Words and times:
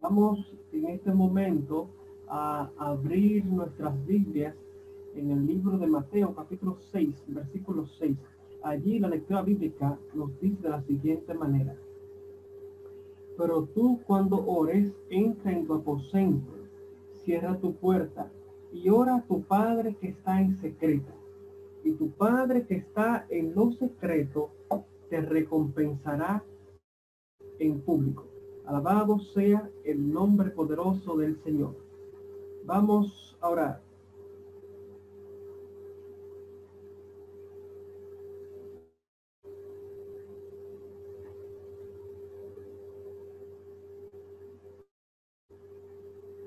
Vamos 0.00 0.52
en 0.72 0.86
este 0.86 1.10
momento 1.12 1.88
a 2.28 2.70
abrir 2.76 3.44
nuestras 3.46 3.94
Biblias 4.06 4.54
en 5.14 5.30
el 5.30 5.46
libro 5.46 5.78
de 5.78 5.86
Mateo 5.86 6.34
capítulo 6.34 6.76
6, 6.92 7.24
versículo 7.28 7.86
6. 7.98 8.16
Allí 8.62 8.98
la 8.98 9.08
lectura 9.08 9.42
bíblica 9.42 9.98
nos 10.12 10.38
dice 10.38 10.62
de 10.62 10.68
la 10.68 10.82
siguiente 10.82 11.32
manera. 11.32 11.74
Pero 13.38 13.64
tú 13.74 14.00
cuando 14.06 14.44
ores, 14.46 14.92
entra 15.08 15.52
en 15.52 15.66
tu 15.66 15.74
aposento, 15.74 16.52
cierra 17.24 17.58
tu 17.58 17.74
puerta 17.74 18.30
y 18.72 18.90
ora 18.90 19.16
a 19.16 19.22
tu 19.22 19.42
Padre 19.42 19.96
que 19.96 20.08
está 20.08 20.40
en 20.40 20.58
secreto. 20.58 21.12
Y 21.84 21.92
tu 21.92 22.10
Padre 22.10 22.66
que 22.66 22.74
está 22.74 23.26
en 23.30 23.54
lo 23.54 23.72
secreto 23.72 24.50
te 25.08 25.22
recompensará 25.22 26.44
en 27.58 27.80
público. 27.80 28.35
Alabado 28.66 29.20
sea 29.20 29.70
el 29.84 30.12
nombre 30.12 30.50
poderoso 30.50 31.16
del 31.16 31.40
Señor. 31.44 31.76
Vamos 32.64 33.38
a 33.40 33.48
orar. 33.48 33.82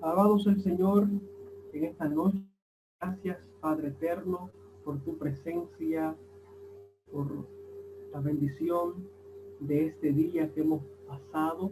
Alabado 0.02 0.40
sea 0.40 0.52
el 0.52 0.62
Señor 0.62 1.08
en 1.72 1.84
esta 1.86 2.10
noche. 2.10 2.44
Gracias, 3.00 3.38
Padre 3.62 3.88
eterno, 3.88 4.50
por 4.84 5.00
tu 5.06 5.18
presencia, 5.18 6.18
por 7.10 7.28
la 8.12 8.20
bendición 8.20 9.08
de 9.62 9.86
este 9.86 10.12
día 10.12 10.54
que 10.54 10.62
hemos 10.62 10.84
pasado 11.08 11.72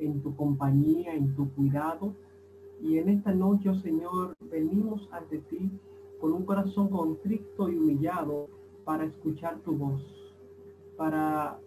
en 0.00 0.22
tu 0.22 0.34
compañía, 0.34 1.14
en 1.14 1.34
tu 1.34 1.50
cuidado. 1.54 2.14
Y 2.82 2.98
en 2.98 3.10
esta 3.10 3.32
noche, 3.32 3.68
oh 3.68 3.74
Señor, 3.74 4.34
venimos 4.50 5.08
ante 5.12 5.38
ti 5.38 5.70
con 6.20 6.32
un 6.32 6.44
corazón 6.44 6.88
contrito 6.88 7.68
y 7.68 7.76
humillado 7.76 8.48
para 8.84 9.04
escuchar 9.04 9.60
tu 9.60 9.72
voz, 9.76 10.02
para 10.96 11.58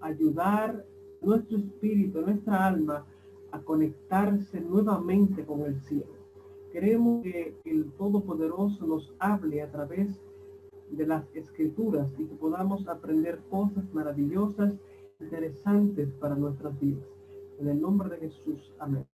ayudar 0.00 0.84
nuestro 1.20 1.58
espíritu, 1.58 2.20
nuestra 2.20 2.66
alma 2.66 3.06
a 3.52 3.60
conectarse 3.60 4.60
nuevamente 4.60 5.44
con 5.44 5.60
el 5.62 5.80
cielo. 5.82 6.12
Queremos 6.72 7.22
que 7.22 7.54
el 7.64 7.92
Todopoderoso 7.92 8.86
nos 8.86 9.14
hable 9.18 9.62
a 9.62 9.70
través 9.70 10.08
de 10.90 11.06
las 11.06 11.24
escrituras 11.34 12.10
y 12.18 12.24
que 12.24 12.34
podamos 12.34 12.86
aprender 12.88 13.40
cosas 13.50 13.84
maravillosas 13.92 14.74
interesantes 15.22 16.08
para 16.20 16.34
nuestras 16.34 16.78
vidas. 16.78 17.04
En 17.58 17.68
el 17.68 17.80
nombre 17.80 18.08
de 18.10 18.18
Jesús. 18.18 18.72
Amén. 18.78 19.06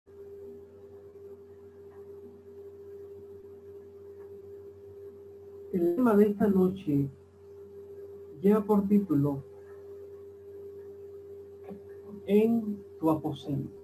El 5.73 5.95
tema 5.95 6.15
de 6.15 6.27
esta 6.27 6.47
noche 6.47 7.09
lleva 8.41 8.63
por 8.63 8.87
título 8.87 9.43
En 12.25 12.81
tu 12.99 13.09
aposento. 13.11 13.77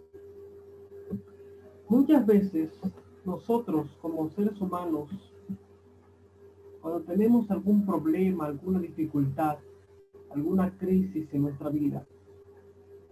Muchas 1.89 2.25
veces 2.25 2.71
nosotros 3.25 3.87
como 4.01 4.29
seres 4.31 4.59
humanos, 4.59 5.09
cuando 6.81 7.01
tenemos 7.01 7.49
algún 7.51 7.85
problema, 7.85 8.45
alguna 8.45 8.79
dificultad, 8.79 9.57
alguna 10.31 10.75
crisis 10.77 11.31
en 11.33 11.43
nuestra 11.43 11.69
vida, 11.69 12.05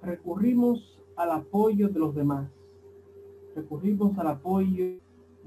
recurrimos 0.01 1.01
al 1.15 1.31
apoyo 1.31 1.89
de 1.89 1.99
los 1.99 2.15
demás. 2.15 2.49
Recurrimos 3.55 4.17
al 4.17 4.27
apoyo 4.27 4.99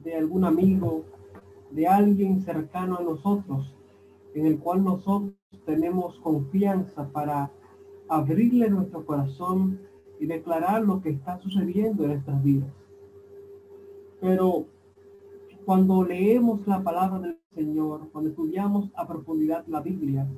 de 0.03 0.17
algún 0.17 0.45
amigo, 0.45 1.05
de 1.71 1.87
alguien 1.87 2.43
cercano 2.43 2.99
a 2.99 3.03
nosotros, 3.03 3.75
en 4.35 4.47
el 4.47 4.59
cual 4.59 4.85
nosotros 4.85 5.33
tenemos 5.65 6.19
confianza 6.21 7.09
para 7.11 7.51
abrirle 8.09 8.69
nuestro 8.69 9.05
corazón 9.05 9.81
y 10.21 10.27
declarar 10.27 10.83
lo 10.83 11.01
que 11.01 11.11
está 11.11 11.39
sucediendo 11.39 12.05
en 12.05 12.11
nuestras 12.11 12.43
vidas. 12.43 12.71
Pero 14.21 14.67
cuando 15.65 16.05
leemos 16.05 16.67
la 16.67 16.83
palabra 16.83 17.19
del 17.19 17.39
Señor, 17.55 18.09
cuando 18.13 18.31
estudiamos 18.31 18.91
a 18.95 19.07
profundidad 19.07 19.65
la 19.67 19.81
Biblia, 19.81 20.29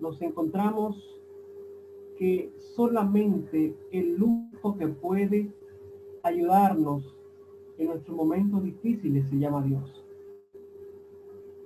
nos 0.00 0.20
encontramos 0.22 0.96
que 2.22 2.54
solamente 2.76 3.76
el 3.90 4.22
único 4.22 4.78
que 4.78 4.86
puede 4.86 5.52
ayudarnos 6.22 7.16
en 7.78 7.88
nuestros 7.88 8.16
momentos 8.16 8.62
difíciles 8.62 9.28
se 9.28 9.40
llama 9.40 9.60
Dios. 9.64 10.04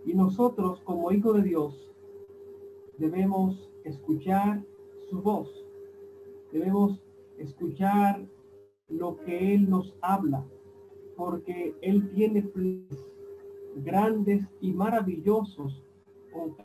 Y 0.07 0.15
nosotros 0.15 0.81
como 0.81 1.13
hijos 1.13 1.37
de 1.37 1.43
Dios 1.43 1.93
debemos 2.97 3.71
escuchar 3.85 4.65
su 5.11 5.21
voz. 5.21 5.47
Debemos 6.51 7.03
escuchar 7.37 8.27
lo 8.89 9.19
que 9.27 9.53
Él 9.53 9.69
nos 9.69 9.95
habla, 10.01 10.43
porque 11.19 11.75
Él 11.83 12.09
tiene 12.15 12.51
grandes 13.85 14.43
y 14.63 14.73
maravillosos 14.73 15.85
con 16.33 16.57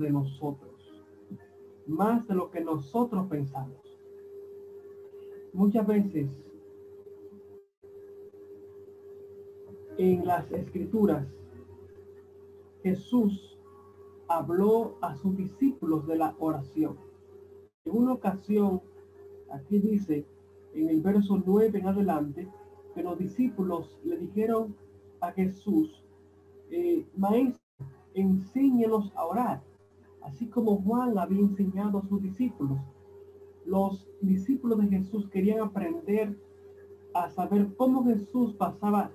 de 0.00 0.10
nosotros 0.10 0.75
más 1.86 2.26
de 2.26 2.34
lo 2.34 2.50
que 2.50 2.60
nosotros 2.60 3.26
pensamos. 3.28 3.80
Muchas 5.52 5.86
veces 5.86 6.28
en 9.96 10.26
las 10.26 10.50
escrituras 10.52 11.26
Jesús 12.82 13.58
habló 14.28 14.96
a 15.00 15.16
sus 15.16 15.36
discípulos 15.36 16.06
de 16.06 16.16
la 16.16 16.34
oración. 16.38 16.98
En 17.84 17.96
una 17.96 18.12
ocasión, 18.12 18.82
aquí 19.50 19.78
dice 19.78 20.26
en 20.74 20.88
el 20.88 21.00
verso 21.00 21.42
9 21.44 21.78
en 21.78 21.86
adelante, 21.86 22.48
que 22.94 23.02
los 23.02 23.18
discípulos 23.18 23.98
le 24.04 24.16
dijeron 24.18 24.74
a 25.20 25.32
Jesús, 25.32 26.04
eh, 26.70 27.06
Maestro, 27.16 27.60
enséñanos 28.14 29.12
a 29.14 29.26
orar 29.26 29.62
así 30.26 30.48
como 30.48 30.82
Juan 30.82 31.16
había 31.18 31.40
enseñado 31.40 31.98
a 31.98 32.08
sus 32.08 32.20
discípulos. 32.20 32.78
Los 33.64 34.08
discípulos 34.20 34.78
de 34.80 34.88
Jesús 34.88 35.28
querían 35.30 35.60
aprender 35.60 36.36
a 37.14 37.30
saber 37.30 37.74
cómo 37.76 38.04
Jesús 38.04 38.54
pasaba. 38.54 39.12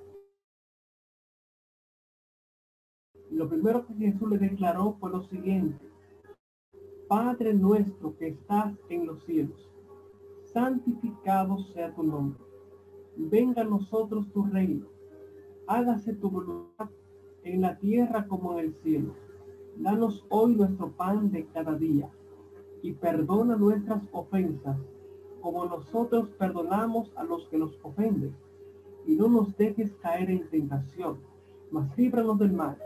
Lo 3.29 3.47
primero 3.47 3.85
que 3.85 3.93
Jesús 3.93 4.29
le 4.29 4.37
declaró 4.37 4.97
fue 4.99 5.11
lo 5.11 5.21
siguiente. 5.23 5.85
Padre 7.07 7.53
nuestro 7.53 8.15
que 8.17 8.29
estás 8.29 8.73
en 8.87 9.05
los 9.05 9.23
cielos, 9.25 9.69
santificado 10.53 11.57
sea 11.73 11.93
tu 11.93 12.03
nombre. 12.03 12.41
Venga 13.17 13.63
a 13.63 13.65
nosotros 13.65 14.31
tu 14.31 14.45
reino. 14.45 14.87
Hágase 15.67 16.13
tu 16.13 16.29
voluntad 16.29 16.89
en 17.43 17.61
la 17.61 17.77
tierra 17.77 18.25
como 18.27 18.53
en 18.53 18.65
el 18.65 18.75
cielo. 18.75 19.13
Danos 19.81 20.23
hoy 20.29 20.53
nuestro 20.53 20.91
pan 20.91 21.31
de 21.31 21.43
cada 21.47 21.73
día 21.73 22.07
y 22.83 22.91
perdona 22.91 23.55
nuestras 23.55 24.03
ofensas, 24.11 24.77
como 25.41 25.65
nosotros 25.65 26.29
perdonamos 26.37 27.11
a 27.15 27.23
los 27.23 27.47
que 27.47 27.57
nos 27.57 27.75
ofenden. 27.81 28.31
Y 29.07 29.15
no 29.15 29.27
nos 29.27 29.57
dejes 29.57 29.91
caer 29.93 30.29
en 30.29 30.47
tentación, 30.49 31.17
mas 31.71 31.97
líbranos 31.97 32.37
del 32.37 32.51
mal, 32.51 32.77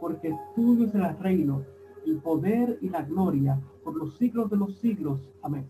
porque 0.00 0.32
tuyo 0.54 0.86
es 0.86 0.94
el 0.94 1.18
reino, 1.18 1.64
el 2.06 2.18
poder 2.18 2.78
y 2.80 2.88
la 2.88 3.02
gloria 3.02 3.60
por 3.82 3.96
los 3.96 4.16
siglos 4.16 4.48
de 4.48 4.56
los 4.56 4.76
siglos. 4.76 5.18
Amén. 5.42 5.66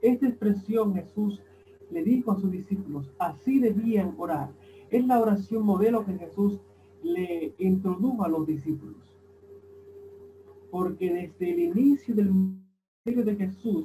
Esta 0.00 0.26
expresión 0.26 0.94
Jesús 0.94 1.42
le 1.90 2.02
dijo 2.02 2.32
a 2.32 2.40
sus 2.40 2.50
discípulos, 2.50 3.10
así 3.18 3.58
debían 3.58 4.14
orar. 4.16 4.48
Es 4.88 5.06
la 5.06 5.20
oración 5.20 5.66
modelo 5.66 6.06
que 6.06 6.14
Jesús 6.14 6.60
le 7.02 7.54
introdujo 7.58 8.24
a 8.24 8.28
los 8.28 8.46
discípulos 8.46 9.11
porque 10.72 11.12
desde 11.12 11.52
el 11.52 11.58
inicio 11.58 12.14
del 12.14 12.32
ministerio 12.32 13.24
de 13.26 13.36
Jesús 13.36 13.84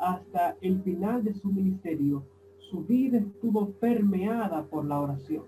hasta 0.00 0.56
el 0.60 0.82
final 0.82 1.22
de 1.22 1.32
su 1.32 1.46
ministerio, 1.46 2.26
su 2.58 2.82
vida 2.84 3.18
estuvo 3.18 3.70
permeada 3.74 4.66
por 4.66 4.84
la 4.84 4.98
oración. 4.98 5.44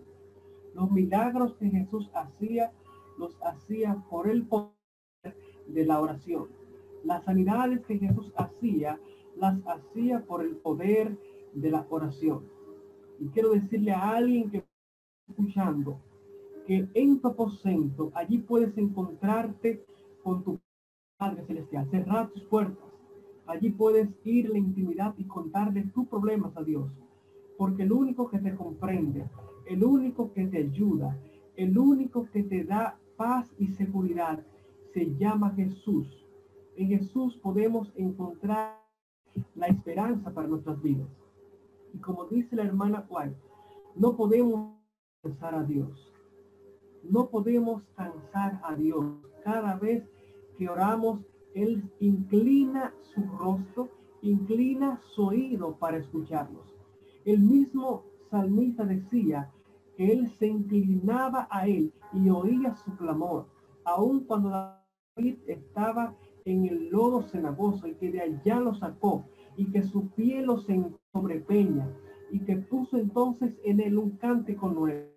Los 0.75 0.89
milagros 0.93 1.57
que 1.57 1.71
Jesús 1.71 2.09
hacía, 2.15 2.71
los 3.19 3.37
hacía 3.43 3.97
por 4.09 4.29
el 4.31 4.47
poder 4.47 4.71
de 5.67 5.85
la 5.85 6.01
oración. 6.01 6.47
Las 7.03 7.25
sanidades 7.25 7.85
que 7.85 7.99
Jesús 7.99 8.33
hacía, 8.37 9.01
las 9.37 9.59
hacía 9.67 10.25
por 10.25 10.45
el 10.45 10.55
poder 10.55 11.19
de 11.53 11.71
la 11.73 11.85
oración. 11.91 12.45
Y 13.19 13.27
quiero 13.31 13.51
decirle 13.51 13.91
a 13.91 14.11
alguien 14.11 14.51
que 14.51 14.59
está 14.59 14.71
escuchando 15.31 16.01
que 16.65 16.89
en 16.95 17.21
tu 17.21 17.27
aposento, 17.27 18.13
allí 18.15 18.39
puedes 18.39 18.79
encontrarte 18.79 19.85
con 20.23 20.45
tu 20.45 20.61
Padre 21.19 21.45
Celestial, 21.47 21.89
cerrar 21.91 22.29
tus 22.31 22.45
puertas. 22.45 22.85
Allí 23.47 23.71
puedes 23.71 24.09
ir 24.25 24.51
la 24.51 24.59
intimidad 24.59 25.15
y 25.17 25.25
contarle 25.25 25.85
tus 25.95 26.07
problemas 26.09 26.55
a 26.57 26.63
Dios. 26.63 26.91
Porque 27.57 27.85
el 27.85 27.93
único 27.93 28.29
que 28.29 28.39
te 28.39 28.55
comprende, 28.55 29.25
el 29.67 29.83
único 29.83 30.33
que 30.33 30.47
te 30.47 30.59
ayuda, 30.59 31.19
el 31.57 31.79
único 31.79 32.29
que 32.31 32.43
te 32.43 32.65
da 32.65 32.99
paz 33.17 33.51
y 33.59 33.69
seguridad, 33.69 34.45
se 34.93 35.17
llama 35.17 35.55
Jesús. 35.55 36.07
En 36.77 36.89
Jesús 36.89 37.37
podemos 37.37 37.91
encontrar 37.97 38.79
la 39.55 39.69
esperanza 39.69 40.35
para 40.35 40.49
nuestras 40.49 40.83
vidas. 40.83 41.09
Y 41.95 41.99
como 41.99 42.27
dice 42.27 42.57
la 42.57 42.65
hermana 42.65 43.07
White, 43.09 43.37
no 43.95 44.17
podemos 44.17 44.75
cansar 45.23 45.55
a 45.55 45.63
Dios. 45.63 46.13
No 47.03 47.31
podemos 47.31 47.85
cansar 47.95 48.61
a 48.63 48.75
Dios. 48.75 49.07
Cada 49.43 49.77
vez 49.77 50.03
que 50.57 50.69
oramos, 50.69 51.21
Él 51.55 51.83
inclina 52.01 52.93
su 53.15 53.23
rostro, 53.39 53.89
inclina 54.23 55.01
su 55.15 55.27
oído 55.27 55.77
para 55.77 55.99
escucharnos. 55.99 56.75
El 57.25 57.41
mismo 57.41 58.05
salmista 58.31 58.85
decía 58.85 59.51
que 59.97 60.13
Él 60.13 60.31
se 60.39 60.47
inclinaba 60.47 61.49
a 61.51 61.67
Él 61.67 61.93
y 62.13 62.29
oía 62.29 62.75
su 62.77 62.97
clamor, 62.97 63.47
aun 63.85 64.25
cuando 64.25 64.51
David 64.51 65.37
estaba 65.47 66.15
en 66.45 66.67
el 66.67 66.89
lodo 66.91 67.23
cenagoso 67.23 67.87
y 67.89 67.95
que 67.95 68.11
de 68.11 68.21
allá 68.21 68.61
lo 68.61 68.75
sacó 68.75 69.25
y 69.57 69.71
que 69.71 69.83
su 69.83 70.09
pie 70.11 70.43
lo 70.43 70.59
sobrepeña 71.13 71.89
y 72.31 72.41
que 72.41 72.57
puso 72.57 72.99
entonces 72.99 73.55
en 73.65 73.81
él 73.81 73.99
un 73.99 74.11
cántico 74.17 74.69
nuevo. 74.69 75.11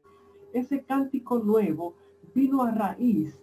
Ese 0.53 0.83
cántico 0.83 1.39
nuevo 1.39 1.95
vino 2.33 2.63
a 2.63 2.71
raíz 2.71 3.39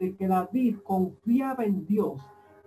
de 0.00 0.16
que 0.16 0.26
David 0.26 0.78
confiaba 0.82 1.64
en 1.64 1.86
Dios, 1.86 2.20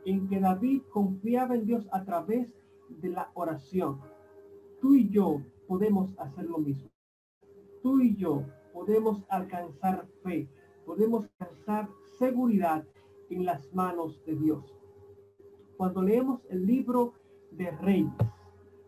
en 0.06 0.28
que 0.30 0.40
David 0.40 0.84
confiaba 0.92 1.56
en 1.56 1.66
Dios 1.66 1.88
a 1.92 2.06
través 2.06 2.48
de 2.90 3.10
la 3.10 3.32
oración. 3.34 4.00
Tú 4.80 4.94
y 4.94 5.10
yo 5.10 5.42
podemos 5.68 6.14
hacer 6.20 6.46
lo 6.46 6.60
mismo. 6.60 6.90
Tú 7.82 8.00
y 8.00 8.16
yo 8.16 8.44
podemos 8.72 9.24
alcanzar 9.30 10.06
fe, 10.24 10.48
podemos 10.86 11.28
alcanzar 11.40 11.90
seguridad 12.20 12.86
en 13.30 13.46
las 13.46 13.74
manos 13.74 14.24
de 14.26 14.36
Dios. 14.36 14.64
Cuando 15.76 16.04
leemos 16.04 16.46
el 16.50 16.66
libro 16.68 17.14
de 17.52 17.72
Reyes, 17.72 18.14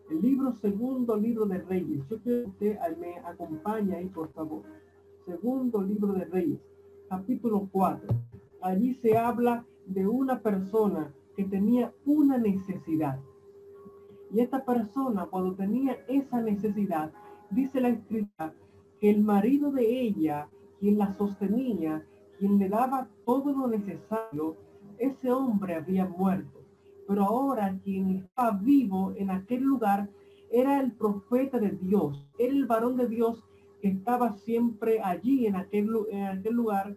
el 0.08 0.22
libro 0.22 0.52
segundo 0.52 1.16
libro 1.16 1.46
de 1.46 1.58
Reyes. 1.58 2.06
Yo 2.08 2.22
quiero 2.22 2.44
que 2.44 2.50
usted 2.50 2.96
me 2.98 3.18
acompañe 3.18 3.96
ahí, 3.96 4.06
por 4.06 4.32
favor. 4.32 4.62
Segundo 5.24 5.82
libro 5.82 6.12
de 6.12 6.24
Reyes, 6.26 6.60
capítulo 7.08 7.68
4. 7.72 8.25
Allí 8.60 8.94
se 8.94 9.16
habla 9.16 9.64
de 9.86 10.06
una 10.06 10.40
persona 10.40 11.12
que 11.36 11.44
tenía 11.44 11.92
una 12.04 12.38
necesidad. 12.38 13.20
Y 14.32 14.40
esta 14.40 14.64
persona, 14.64 15.26
cuando 15.26 15.54
tenía 15.54 15.98
esa 16.08 16.40
necesidad, 16.40 17.12
dice 17.50 17.80
la 17.80 17.90
escritura, 17.90 18.54
que 19.00 19.10
el 19.10 19.22
marido 19.22 19.70
de 19.70 20.00
ella, 20.00 20.48
quien 20.80 20.98
la 20.98 21.12
sostenía, 21.12 22.04
quien 22.38 22.58
le 22.58 22.68
daba 22.68 23.08
todo 23.24 23.52
lo 23.52 23.68
necesario, 23.68 24.56
ese 24.98 25.30
hombre 25.30 25.74
había 25.74 26.06
muerto 26.06 26.66
pero 27.06 27.24
ahora 27.24 27.78
quien 27.82 28.10
está 28.10 28.50
vivo 28.50 29.12
en 29.16 29.30
aquel 29.30 29.62
lugar 29.62 30.08
era 30.50 30.80
el 30.80 30.92
profeta 30.92 31.58
de 31.58 31.70
Dios, 31.70 32.26
el 32.38 32.66
varón 32.66 32.96
de 32.96 33.08
Dios 33.08 33.44
que 33.80 33.88
estaba 33.88 34.32
siempre 34.32 35.00
allí 35.02 35.46
en 35.46 35.56
aquel 35.56 35.86
lugar, 35.86 36.96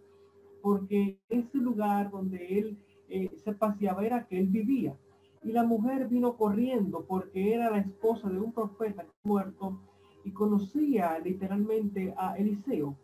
porque 0.62 1.20
ese 1.30 1.58
lugar 1.58 2.12
donde 2.12 2.60
él 2.60 2.78
eh, 3.10 3.30
se 3.44 3.54
paseaba 3.54 4.06
era 4.06 4.26
que 4.26 4.40
él 4.40 4.48
vivía. 4.48 4.96
Y 5.44 5.52
la 5.52 5.64
mujer 5.64 6.08
vino 6.08 6.36
corriendo 6.36 7.06
porque 7.06 7.54
era 7.54 7.72
la 7.72 7.80
esposa 7.80 8.30
de 8.30 8.40
un 8.40 8.52
profeta 8.52 9.06
muerto 9.24 9.80
y 10.24 10.32
conocía 10.32 11.18
literalmente 11.20 12.14
a 12.18 12.38
Eliseo. 12.38 12.98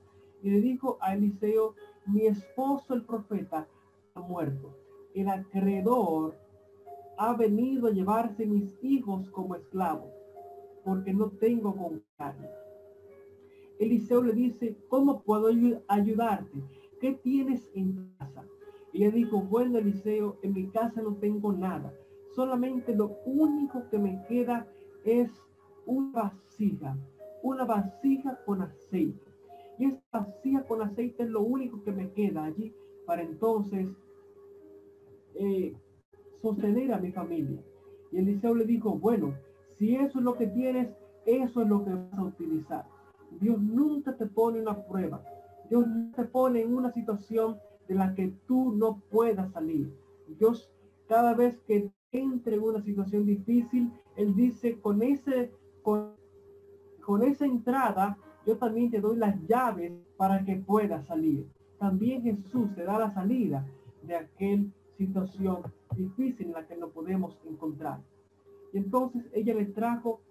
Y 0.43 0.49
le 0.49 0.61
dijo 0.61 0.97
a 1.01 1.15
Eliseo, 1.15 1.75
mi 2.05 2.27
esposo 2.27 2.93
el 2.93 3.03
profeta 3.03 3.67
ha 4.13 4.19
muerto. 4.19 4.75
El 5.13 5.29
acreedor 5.29 6.37
ha 7.17 7.33
venido 7.33 7.87
a 7.87 7.91
llevarse 7.91 8.45
mis 8.45 8.77
hijos 8.83 9.29
como 9.29 9.55
esclavos, 9.55 10.11
porque 10.83 11.13
no 11.13 11.29
tengo 11.29 11.75
con 11.75 12.03
carne. 12.17 12.49
Eliseo 13.79 14.21
le 14.21 14.33
dice, 14.33 14.77
¿cómo 14.89 15.21
puedo 15.21 15.49
ayudarte? 15.87 16.63
¿Qué 16.99 17.13
tienes 17.13 17.67
en 17.73 18.13
casa? 18.17 18.45
Y 18.93 18.99
le 18.99 19.11
dijo, 19.11 19.41
bueno, 19.41 19.77
Eliseo, 19.77 20.37
en 20.41 20.53
mi 20.53 20.69
casa 20.69 21.01
no 21.01 21.15
tengo 21.15 21.51
nada. 21.51 21.93
Solamente 22.33 22.95
lo 22.95 23.17
único 23.25 23.89
que 23.89 23.99
me 23.99 24.23
queda 24.27 24.67
es 25.03 25.29
una 25.85 26.11
vasija, 26.23 26.97
una 27.43 27.65
vasija 27.65 28.39
con 28.45 28.61
aceite. 28.61 29.31
Y 29.77 29.85
esta 29.85 30.19
vasija 30.19 30.63
con 30.65 30.81
aceite 30.81 31.23
es 31.23 31.29
lo 31.29 31.41
único 31.41 31.83
que 31.83 31.91
me 31.91 32.11
queda 32.11 32.45
allí 32.45 32.73
para 33.05 33.21
entonces 33.21 33.87
eh, 35.35 35.75
sostener 36.41 36.93
a 36.93 36.99
mi 36.99 37.11
familia. 37.11 37.61
Y 38.11 38.17
Eliseo 38.17 38.55
le 38.55 38.65
dijo, 38.65 38.97
bueno, 38.97 39.35
si 39.77 39.95
eso 39.95 40.19
es 40.19 40.25
lo 40.25 40.35
que 40.35 40.47
tienes, 40.47 40.89
eso 41.25 41.61
es 41.61 41.67
lo 41.67 41.83
que 41.83 41.91
vas 41.91 42.13
a 42.13 42.23
utilizar. 42.23 42.85
Dios 43.41 43.61
nunca 43.61 44.15
te 44.15 44.25
pone 44.25 44.61
una 44.61 44.85
prueba. 44.85 45.23
Dios 45.69 45.85
te 46.15 46.25
pone 46.25 46.61
en 46.61 46.75
una 46.75 46.91
situación 46.91 47.57
de 47.87 47.95
la 47.95 48.13
que 48.13 48.33
tú 48.47 48.73
no 48.73 49.01
puedas 49.09 49.51
salir. 49.51 49.93
Dios, 50.39 50.71
cada 51.07 51.33
vez 51.33 51.57
que 51.67 51.91
entre 52.11 52.55
en 52.55 52.63
una 52.63 52.81
situación 52.81 53.25
difícil, 53.25 53.91
Él 54.15 54.35
dice, 54.35 54.79
con 54.79 55.01
ese, 55.01 55.51
con, 55.83 56.13
con 57.03 57.23
esa 57.23 57.45
entrada, 57.45 58.17
yo 58.45 58.57
también 58.57 58.91
te 58.91 59.01
doy 59.01 59.17
las 59.17 59.35
llaves 59.47 59.91
para 60.17 60.43
que 60.43 60.55
puedas 60.55 61.05
salir. 61.07 61.47
También 61.79 62.21
Jesús 62.21 62.73
te 62.75 62.83
da 62.83 62.97
la 62.97 63.13
salida 63.13 63.65
de 64.03 64.15
aquel 64.15 64.71
situación 64.97 65.63
difícil 65.95 66.47
en 66.47 66.53
la 66.53 66.67
que 66.67 66.77
nos 66.77 66.91
podemos 66.91 67.37
encontrar. 67.45 67.99
Y 68.73 68.77
entonces 68.77 69.23
ella 69.33 69.53
le 69.53 69.65
trajo 69.65 70.21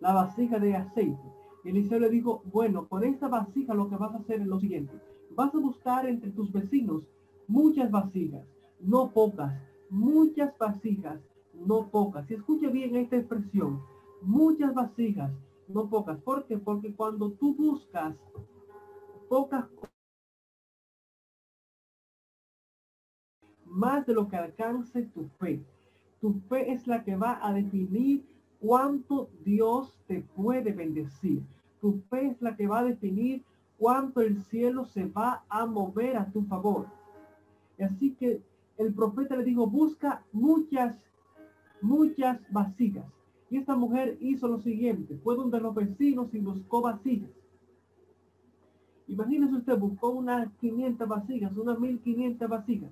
la 0.00 0.12
vasija 0.12 0.58
de 0.58 0.76
aceite. 0.76 1.31
Eliseo 1.64 2.00
le 2.00 2.10
dijo, 2.10 2.42
bueno, 2.52 2.88
con 2.88 3.04
esta 3.04 3.28
vasija 3.28 3.74
lo 3.74 3.88
que 3.88 3.96
vas 3.96 4.14
a 4.14 4.18
hacer 4.18 4.40
es 4.40 4.46
lo 4.46 4.58
siguiente. 4.58 4.92
Vas 5.34 5.54
a 5.54 5.58
buscar 5.58 6.06
entre 6.06 6.30
tus 6.30 6.52
vecinos 6.52 7.02
muchas 7.46 7.90
vasijas, 7.90 8.44
no 8.80 9.10
pocas, 9.10 9.52
muchas 9.90 10.56
vasijas, 10.58 11.20
no 11.54 11.88
pocas. 11.88 12.30
Y 12.30 12.34
escuche 12.34 12.68
bien 12.68 12.96
esta 12.96 13.16
expresión, 13.16 13.80
muchas 14.22 14.74
vasijas, 14.74 15.30
no 15.68 15.88
pocas. 15.88 16.18
¿Por 16.20 16.44
qué? 16.46 16.58
Porque 16.58 16.94
cuando 16.94 17.30
tú 17.32 17.54
buscas 17.54 18.16
pocas 19.28 19.64
más 23.72 24.06
de 24.06 24.14
lo 24.14 24.28
que 24.28 24.36
alcance 24.36 25.02
tu 25.14 25.26
fe. 25.38 25.60
Tu 26.20 26.34
fe 26.48 26.72
es 26.72 26.86
la 26.86 27.02
que 27.02 27.16
va 27.16 27.40
a 27.42 27.52
definir 27.52 28.24
cuánto 28.60 29.30
Dios 29.44 29.98
te 30.06 30.20
puede 30.20 30.72
bendecir. 30.72 31.42
Tu 31.82 32.00
fe 32.08 32.28
es 32.28 32.40
la 32.40 32.56
que 32.56 32.66
va 32.66 32.78
a 32.78 32.84
definir 32.84 33.42
cuánto 33.76 34.20
el 34.20 34.40
cielo 34.44 34.86
se 34.86 35.04
va 35.04 35.44
a 35.48 35.66
mover 35.66 36.16
a 36.16 36.30
tu 36.30 36.44
favor. 36.44 36.86
Así 37.78 38.12
que 38.12 38.40
el 38.78 38.94
profeta 38.94 39.36
le 39.36 39.42
dijo, 39.42 39.66
busca 39.66 40.22
muchas, 40.32 40.96
muchas 41.80 42.40
vasijas. 42.50 43.04
Y 43.50 43.58
esta 43.58 43.74
mujer 43.74 44.16
hizo 44.20 44.46
lo 44.46 44.60
siguiente, 44.60 45.18
fue 45.22 45.34
donde 45.34 45.60
los 45.60 45.74
vecinos 45.74 46.32
y 46.32 46.38
buscó 46.38 46.80
vasijas. 46.80 47.30
Imagínese 49.08 49.56
usted, 49.56 49.76
buscó 49.76 50.10
unas 50.10 50.48
500 50.60 51.08
vasijas, 51.08 51.56
unas 51.56 51.78
1500 51.78 52.48
vasijas. 52.48 52.90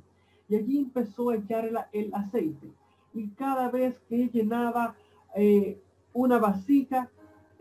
Y 0.49 0.56
allí 0.56 0.78
empezó 0.78 1.30
a 1.30 1.37
echar 1.37 1.88
el, 1.92 2.12
aceite. 2.12 2.73
Y 3.14 3.28
cada 3.28 3.70
vez 3.70 3.97
que 4.09 4.28
llenaba 4.28 4.97
eh, 5.37 5.80
una 6.12 6.38
vasija, 6.38 7.09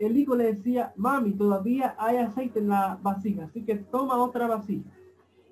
el 0.00 0.16
hijo 0.16 0.34
le 0.34 0.54
decía, 0.54 0.94
mami, 0.96 1.32
todavía 1.32 1.94
hay 1.98 2.16
aceite 2.16 2.58
en 2.58 2.68
la 2.68 2.98
vasija, 3.02 3.44
así 3.44 3.62
que 3.62 3.76
toma 3.76 4.16
otra 4.16 4.46
vasija. 4.46 4.88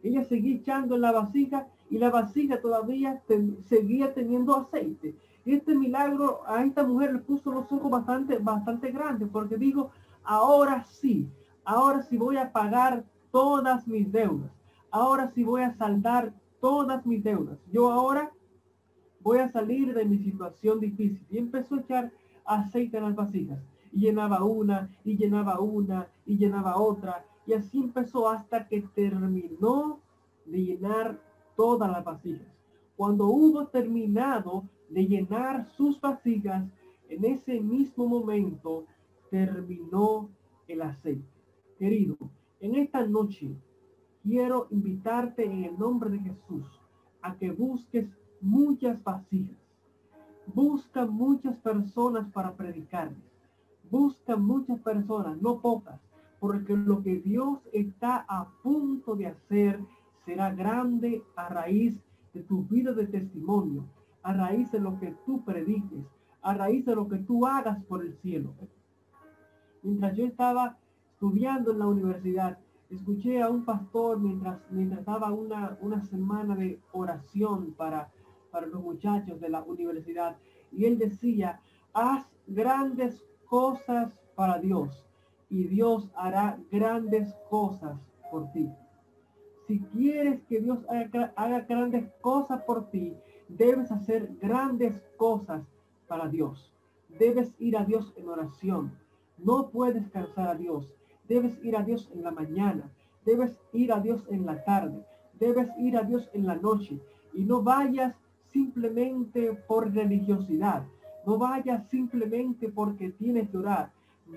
Ella 0.02 0.24
seguía 0.24 0.56
echando 0.56 0.94
en 0.94 1.02
la 1.02 1.12
vasija 1.12 1.68
y 1.90 1.98
la 1.98 2.08
vasija 2.08 2.60
todavía 2.60 3.22
seguía 3.68 4.14
teniendo 4.14 4.56
aceite. 4.56 5.14
Y 5.44 5.54
este 5.54 5.74
milagro 5.74 6.40
a 6.46 6.64
esta 6.64 6.82
mujer 6.82 7.12
le 7.12 7.18
puso 7.18 7.52
los 7.52 7.70
ojos 7.70 7.90
bastante, 7.90 8.38
bastante 8.38 8.90
grandes 8.90 9.28
porque 9.30 9.58
dijo, 9.58 9.90
ahora 10.24 10.82
sí, 10.84 11.28
ahora 11.64 12.02
sí 12.02 12.16
voy 12.16 12.38
a 12.38 12.50
pagar 12.50 13.04
todas 13.30 13.86
mis 13.86 14.10
deudas. 14.10 14.50
Ahora 14.90 15.30
sí 15.34 15.44
voy 15.44 15.62
a 15.62 15.74
saldar 15.74 16.32
todas 16.60 17.04
mis 17.04 17.22
deudas. 17.22 17.58
Yo 17.70 17.90
ahora 17.90 18.32
voy 19.20 19.38
a 19.38 19.52
salir 19.52 19.92
de 19.92 20.06
mi 20.06 20.18
situación 20.18 20.80
difícil. 20.80 21.26
Y 21.30 21.36
empezó 21.36 21.74
a 21.74 21.80
echar 21.80 22.12
aceite 22.46 22.96
en 22.96 23.04
las 23.04 23.14
vasijas. 23.14 23.58
Llenaba 23.92 24.44
una, 24.44 24.90
y 25.04 25.16
llenaba 25.16 25.60
una, 25.60 26.08
y 26.26 26.36
llenaba 26.38 26.80
otra. 26.80 27.24
Y 27.46 27.54
así 27.54 27.78
empezó 27.78 28.28
hasta 28.28 28.68
que 28.68 28.82
terminó 28.94 30.00
de 30.44 30.64
llenar 30.64 31.20
todas 31.56 31.90
las 31.90 32.04
vasijas. 32.04 32.46
Cuando 32.96 33.26
hubo 33.26 33.66
terminado 33.68 34.68
de 34.88 35.06
llenar 35.06 35.68
sus 35.70 36.00
vasijas, 36.00 36.64
en 37.08 37.24
ese 37.24 37.60
mismo 37.60 38.06
momento 38.06 38.86
terminó 39.30 40.28
el 40.66 40.82
aceite. 40.82 41.26
Querido, 41.78 42.16
en 42.60 42.74
esta 42.74 43.06
noche 43.06 43.56
quiero 44.22 44.66
invitarte 44.70 45.44
en 45.44 45.64
el 45.64 45.78
nombre 45.78 46.10
de 46.10 46.18
Jesús 46.18 46.66
a 47.22 47.36
que 47.36 47.50
busques 47.50 48.08
muchas 48.40 49.02
vasijas. 49.02 49.56
Busca 50.46 51.06
muchas 51.06 51.56
personas 51.58 52.30
para 52.32 52.54
predicarles. 52.54 53.27
Busca 53.90 54.36
muchas 54.36 54.80
personas, 54.80 55.40
no 55.40 55.60
pocas, 55.60 56.00
porque 56.40 56.76
lo 56.76 57.02
que 57.02 57.16
Dios 57.16 57.60
está 57.72 58.24
a 58.28 58.48
punto 58.62 59.16
de 59.16 59.26
hacer 59.26 59.80
será 60.24 60.52
grande 60.52 61.22
a 61.36 61.48
raíz 61.48 61.98
de 62.34 62.42
tu 62.42 62.64
vida 62.64 62.92
de 62.92 63.06
testimonio, 63.06 63.84
a 64.22 64.32
raíz 64.32 64.70
de 64.70 64.80
lo 64.80 64.98
que 64.98 65.14
tú 65.24 65.42
prediques, 65.44 66.04
a 66.42 66.54
raíz 66.54 66.84
de 66.84 66.94
lo 66.94 67.08
que 67.08 67.18
tú 67.18 67.46
hagas 67.46 67.82
por 67.84 68.04
el 68.04 68.14
cielo. 68.18 68.52
Mientras 69.82 70.16
yo 70.16 70.26
estaba 70.26 70.76
estudiando 71.12 71.72
en 71.72 71.78
la 71.78 71.86
universidad, 71.86 72.58
escuché 72.90 73.42
a 73.42 73.48
un 73.48 73.64
pastor 73.64 74.20
mientras, 74.20 74.60
mientras 74.70 75.04
daba 75.04 75.32
una, 75.32 75.78
una 75.80 76.04
semana 76.04 76.54
de 76.56 76.80
oración 76.92 77.74
para, 77.76 78.10
para 78.50 78.66
los 78.66 78.82
muchachos 78.82 79.40
de 79.40 79.48
la 79.48 79.62
universidad. 79.62 80.36
Y 80.72 80.84
él 80.84 80.98
decía, 80.98 81.60
haz 81.92 82.26
grandes 82.46 83.22
cosas 83.48 84.12
para 84.34 84.58
Dios 84.58 85.04
y 85.50 85.64
Dios 85.64 86.08
hará 86.14 86.58
grandes 86.70 87.34
cosas 87.48 87.98
por 88.30 88.50
ti. 88.52 88.70
Si 89.66 89.80
quieres 89.80 90.40
que 90.48 90.60
Dios 90.60 90.78
haga, 90.88 91.60
grandes 91.60 92.10
cosas 92.20 92.62
por 92.62 92.90
ti, 92.90 93.14
debes 93.48 93.90
hacer 93.90 94.30
grandes 94.40 95.02
cosas 95.16 95.62
para 96.06 96.28
Dios. 96.28 96.72
Debes 97.18 97.54
ir 97.58 97.76
a 97.76 97.84
Dios 97.84 98.12
en 98.16 98.28
oración. 98.28 98.92
No 99.36 99.68
puedes 99.68 100.08
cansar 100.08 100.48
a 100.48 100.54
Dios. 100.54 100.88
Debes 101.28 101.62
ir 101.62 101.76
a 101.76 101.82
Dios 101.82 102.08
en 102.14 102.22
la 102.22 102.30
mañana. 102.30 102.90
Debes 103.24 103.58
ir 103.72 103.92
a 103.92 104.00
Dios 104.00 104.24
en 104.30 104.46
la 104.46 104.64
tarde. 104.64 105.04
Debes 105.38 105.68
ir 105.78 105.96
a 105.96 106.02
Dios 106.02 106.28
en 106.32 106.46
la 106.46 106.56
noche. 106.56 106.98
Y 107.34 107.44
no 107.44 107.62
vayas 107.62 108.14
simplemente 108.52 109.52
por 109.66 109.92
religiosidad. 109.92 110.86
No 111.28 111.36
vayas 111.36 111.86
simplemente 111.90 112.70
porque 112.70 113.10
tienes 113.10 113.50
que 113.50 113.58
orar. 113.58 113.92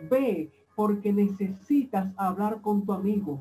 Ve 0.10 0.52
porque 0.76 1.14
necesitas 1.14 2.12
hablar 2.18 2.60
con 2.60 2.86
tu 2.86 2.92
amigo. 2.92 3.40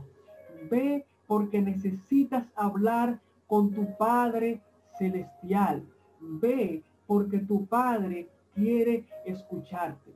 Ve 0.71 1.05
porque 1.27 1.61
necesitas 1.61 2.47
hablar 2.55 3.19
con 3.49 3.73
tu 3.73 3.97
Padre 3.97 4.61
Celestial. 4.97 5.83
Ve 6.21 6.85
porque 7.09 7.41
tu 7.41 7.67
Padre 7.67 8.29
quiere 8.55 9.05
escucharte. 9.25 10.13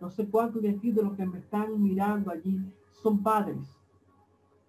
No 0.00 0.10
sé 0.10 0.28
cuántos 0.28 0.62
de 0.62 0.70
aquí 0.70 0.92
de 0.92 1.02
los 1.02 1.16
que 1.16 1.26
me 1.26 1.38
están 1.38 1.82
mirando 1.82 2.30
allí 2.30 2.60
son 3.02 3.20
padres, 3.20 3.66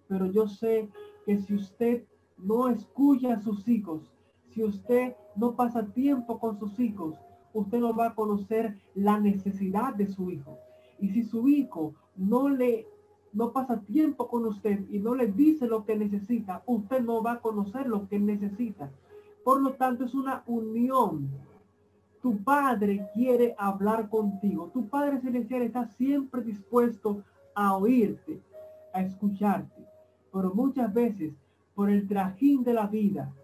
pero 0.08 0.26
yo 0.26 0.48
sé 0.48 0.88
que 1.24 1.38
si 1.38 1.54
usted 1.54 2.02
no 2.36 2.68
escucha 2.68 3.34
a 3.34 3.40
sus 3.40 3.68
hijos, 3.68 4.10
si 4.54 4.62
usted 4.62 5.14
no 5.36 5.54
pasa 5.54 5.86
tiempo 5.86 6.38
con 6.38 6.58
sus 6.58 6.78
hijos, 6.78 7.16
usted 7.52 7.78
no 7.78 7.94
va 7.94 8.08
a 8.08 8.14
conocer 8.14 8.78
la 8.94 9.18
necesidad 9.18 9.94
de 9.94 10.06
su 10.06 10.30
hijo. 10.30 10.58
Y 11.00 11.10
si 11.10 11.24
su 11.24 11.48
hijo 11.48 11.94
no 12.16 12.48
le 12.48 12.86
no 13.32 13.50
pasa 13.50 13.80
tiempo 13.80 14.28
con 14.28 14.44
usted 14.44 14.84
y 14.90 14.98
no 14.98 15.14
le 15.14 15.26
dice 15.26 15.66
lo 15.66 15.86
que 15.86 15.96
necesita, 15.96 16.62
usted 16.66 17.00
no 17.00 17.22
va 17.22 17.32
a 17.32 17.40
conocer 17.40 17.86
lo 17.86 18.06
que 18.06 18.18
necesita. 18.18 18.90
Por 19.42 19.62
lo 19.62 19.72
tanto, 19.72 20.04
es 20.04 20.14
una 20.14 20.42
unión 20.46 21.30
tu 22.22 22.38
Padre 22.44 23.08
quiere 23.12 23.54
hablar 23.58 24.08
contigo. 24.08 24.70
Tu 24.72 24.88
Padre 24.88 25.20
Celestial 25.20 25.62
está 25.62 25.88
siempre 25.88 26.40
dispuesto 26.42 27.24
a 27.52 27.76
oírte, 27.76 28.40
a 28.94 29.02
escucharte. 29.02 29.84
Pero 30.32 30.54
muchas 30.54 30.94
veces, 30.94 31.34
por 31.74 31.90
el 31.90 32.06
trajín 32.06 32.62
de 32.62 32.74
la 32.74 32.86
vida, 32.86 33.34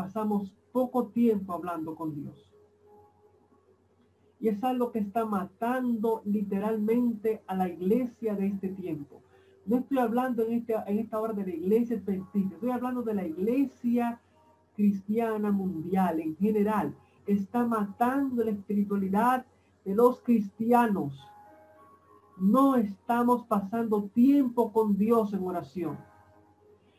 pasamos 0.00 0.52
poco 0.72 1.08
tiempo 1.08 1.52
hablando 1.52 1.94
con 1.94 2.14
Dios. 2.14 2.36
Y 4.40 4.48
es 4.48 4.64
algo 4.64 4.92
que 4.92 5.00
está 5.00 5.26
matando 5.26 6.22
literalmente 6.24 7.42
a 7.46 7.54
la 7.54 7.68
iglesia 7.68 8.34
de 8.34 8.46
este 8.46 8.68
tiempo. 8.68 9.20
No 9.66 9.76
estoy 9.76 9.98
hablando 9.98 10.42
en, 10.44 10.52
este, 10.54 10.74
en 10.86 10.98
esta 10.98 11.20
hora 11.20 11.34
de 11.34 11.44
la 11.44 11.54
iglesia 11.54 11.98
adventista, 11.98 12.54
estoy 12.54 12.70
hablando 12.70 13.02
de 13.02 13.14
la 13.14 13.26
iglesia 13.26 14.20
cristiana 14.74 15.50
mundial 15.50 16.20
en 16.20 16.34
general 16.36 16.94
está 17.26 17.64
matando 17.64 18.42
la 18.42 18.50
espiritualidad 18.50 19.44
de 19.84 19.94
los 19.94 20.20
cristianos. 20.20 21.12
No 22.38 22.76
estamos 22.76 23.46
pasando 23.46 24.04
tiempo 24.04 24.72
con 24.72 24.96
Dios 24.96 25.32
en 25.34 25.46
oración. 25.46 25.98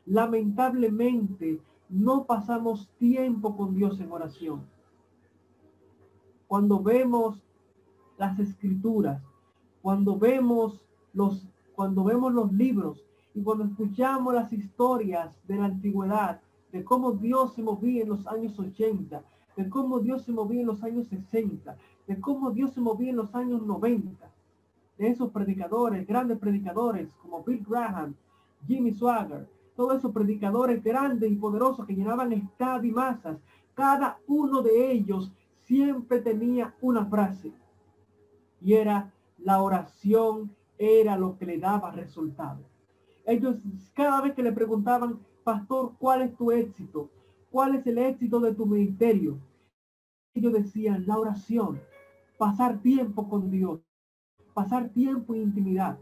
Lamentablemente, 0.06 1.60
no 1.92 2.24
pasamos 2.26 2.90
tiempo 2.98 3.56
con 3.56 3.76
Dios 3.76 4.00
en 4.00 4.12
oración. 4.12 4.62
Cuando 6.48 6.82
vemos 6.82 7.44
las 8.18 8.40
escrituras, 8.40 9.22
cuando 9.82 10.18
vemos 10.18 10.86
los, 11.14 11.46
cuando 11.76 12.04
vemos 12.04 12.34
los 12.34 12.52
libros 12.54 13.04
y 13.34 13.42
cuando 13.42 13.66
escuchamos 13.66 14.34
las 14.34 14.52
historias 14.54 15.36
de 15.48 15.58
la 15.58 15.66
antigüedad, 15.66 16.40
de 16.72 16.84
cómo 16.84 17.12
Dios 17.12 17.54
se 17.54 17.62
movía 17.62 18.04
en 18.04 18.10
los 18.10 18.26
años 18.26 18.58
80, 18.58 19.22
de 19.58 19.70
cómo 19.70 20.00
Dios 20.00 20.24
se 20.24 20.32
movía 20.32 20.62
en 20.62 20.68
los 20.68 20.84
años 20.84 21.08
60, 21.08 21.76
de 22.08 22.22
cómo 22.22 22.52
Dios 22.52 22.74
se 22.74 22.80
movía 22.80 23.10
en 23.10 23.18
los 23.18 23.36
años 23.36 23.62
90, 23.64 24.32
de 24.98 25.08
esos 25.08 25.30
predicadores, 25.32 26.08
grandes 26.08 26.38
predicadores 26.38 27.12
como 27.22 27.44
Bill 27.44 27.66
Graham, 27.68 28.16
Jimmy 28.66 28.94
Swagger, 28.94 29.48
todos 29.82 29.98
esos 29.98 30.12
predicadores 30.12 30.84
grandes 30.84 31.32
y 31.32 31.36
poderosos 31.36 31.88
que 31.88 31.96
llenaban 31.96 32.32
estado 32.34 32.84
y 32.84 32.92
masas, 32.92 33.40
cada 33.74 34.20
uno 34.28 34.62
de 34.62 34.92
ellos 34.92 35.32
siempre 35.64 36.22
tenía 36.22 36.76
una 36.82 37.04
frase 37.08 37.52
y 38.62 38.74
era 38.74 39.12
la 39.40 39.64
oración 39.64 40.56
era 40.78 41.18
lo 41.18 41.36
que 41.36 41.48
le 41.48 41.58
daba 41.58 41.90
resultado. 41.90 42.60
Ellos 43.26 43.56
cada 43.96 44.22
vez 44.22 44.36
que 44.36 44.44
le 44.44 44.52
preguntaban, 44.52 45.20
pastor, 45.44 45.94
¿cuál 45.98 46.22
es 46.22 46.38
tu 46.38 46.52
éxito? 46.52 47.10
¿Cuál 47.50 47.74
es 47.74 47.88
el 47.88 47.98
éxito 47.98 48.40
de 48.40 48.54
tu 48.54 48.68
ministerio? 48.68 49.40
Ellos 50.36 50.54
decían 50.54 51.08
la 51.08 51.18
oración, 51.18 51.82
pasar 52.38 52.78
tiempo 52.84 53.28
con 53.28 53.50
Dios, 53.50 53.80
pasar 54.54 54.90
tiempo 54.90 55.34
en 55.34 55.42
intimidad. 55.42 55.98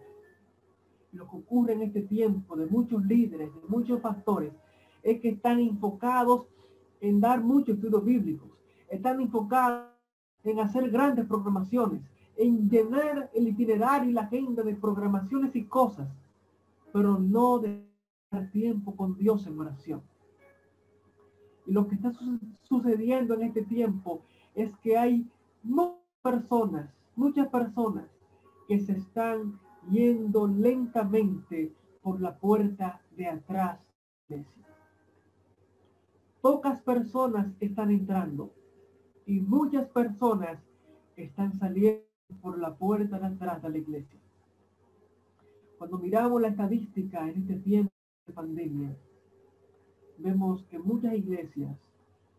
Lo 1.12 1.28
que 1.30 1.38
ocurre 1.38 1.74
en 1.74 1.82
este 1.82 2.02
tiempo 2.04 2.56
de 2.56 2.66
muchos 2.66 3.04
líderes, 3.06 3.54
de 3.54 3.68
muchos 3.68 4.00
pastores, 4.00 4.54
es 5.04 5.20
que 5.22 5.30
están 5.30 5.60
enfocados 5.60 6.48
en 7.02 7.20
dar 7.20 7.42
muchos 7.42 7.76
estudios 7.76 8.04
bíblicos, 8.04 8.50
están 8.90 9.22
enfocados 9.22 9.88
en 10.44 10.60
hacer 10.60 10.90
grandes 10.90 11.26
programaciones, 11.26 12.02
en 12.38 12.70
llenar 12.70 13.30
el 13.34 13.48
itinerario 13.48 14.10
y 14.10 14.14
la 14.14 14.22
agenda 14.22 14.64
de 14.64 14.76
programaciones 14.76 15.56
y 15.56 15.66
cosas, 15.66 16.08
pero 16.92 17.18
no 17.20 17.60
de 17.60 17.90
tiempo 18.52 18.96
con 18.96 19.18
Dios 19.18 19.48
en 19.48 19.60
oración. 19.60 20.02
Y 21.66 21.72
lo 21.72 21.88
que 21.88 21.96
está 21.96 22.12
sucediendo 22.64 23.34
en 23.34 23.44
este 23.44 23.64
tiempo 23.64 24.22
es 24.56 24.76
que 24.78 24.98
hay 24.98 25.28
personas, 26.22 26.90
muchas 27.16 27.48
personas 27.48 28.06
que 28.68 28.80
se 28.80 28.94
están 28.94 29.60
yendo 29.90 30.48
lentamente 30.48 31.72
por 32.02 32.22
la 32.22 32.38
puerta 32.38 33.02
de 33.16 33.28
atrás. 33.28 33.80
Pocas 36.42 36.82
personas 36.82 37.48
están 37.60 37.92
entrando 37.92 38.52
y 39.26 39.42
muchas 39.42 39.88
personas 39.90 40.60
están 41.16 41.58
saliendo 41.60 42.06
por 42.42 42.58
la 42.58 42.74
puerta 42.76 43.20
de 43.20 43.28
atrás 43.28 43.62
de 43.62 43.70
la 43.70 43.78
iglesia. 43.78 44.20
Cuando 45.78 45.98
miramos 45.98 46.42
la 46.42 46.50
estadística 46.50 47.28
en 47.28 47.42
este 47.42 47.56
tiempo 47.56 47.92
de 48.26 48.34
pandemia, 48.34 48.96
vemos 50.18 50.64
que 50.66 50.80
muchas 50.80 51.14
iglesias, 51.14 51.76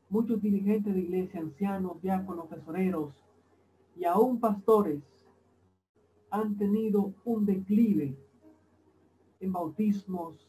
muchos 0.09 0.41
dirigentes 0.41 0.95
de 0.95 1.01
iglesia, 1.01 1.41
ancianos, 1.41 2.01
diáconos, 2.03 2.49
tesoreros 2.49 3.15
y 3.97 4.05
aún 4.05 4.41
pastores 4.41 5.03
han 6.31 6.57
tenido 6.57 7.13
un 7.25 7.45
declive 7.45 8.17
en 9.41 9.53
bautismos, 9.53 10.49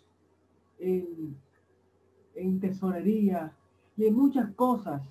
en, 0.79 1.38
en 2.35 2.59
tesorería 2.59 3.55
y 3.97 4.05
en 4.05 4.15
muchas 4.15 4.53
cosas 4.53 5.01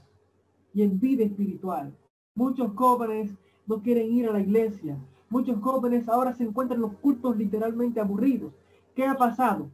y 0.73 0.83
en 0.83 0.99
vida 1.01 1.25
espiritual. 1.25 1.97
Muchos 2.35 2.73
jóvenes 2.75 3.35
no 3.67 3.83
quieren 3.83 4.13
ir 4.13 4.29
a 4.29 4.33
la 4.33 4.41
iglesia. 4.41 4.99
Muchos 5.29 5.61
jóvenes 5.61 6.09
ahora 6.09 6.35
se 6.35 6.45
encuentran 6.45 6.79
en 6.79 6.83
los 6.83 6.95
cultos 6.95 7.37
literalmente 7.37 8.01
aburridos. 8.01 8.53
¿Qué 8.95 9.07
ha 9.07 9.17
pasado? 9.17 9.71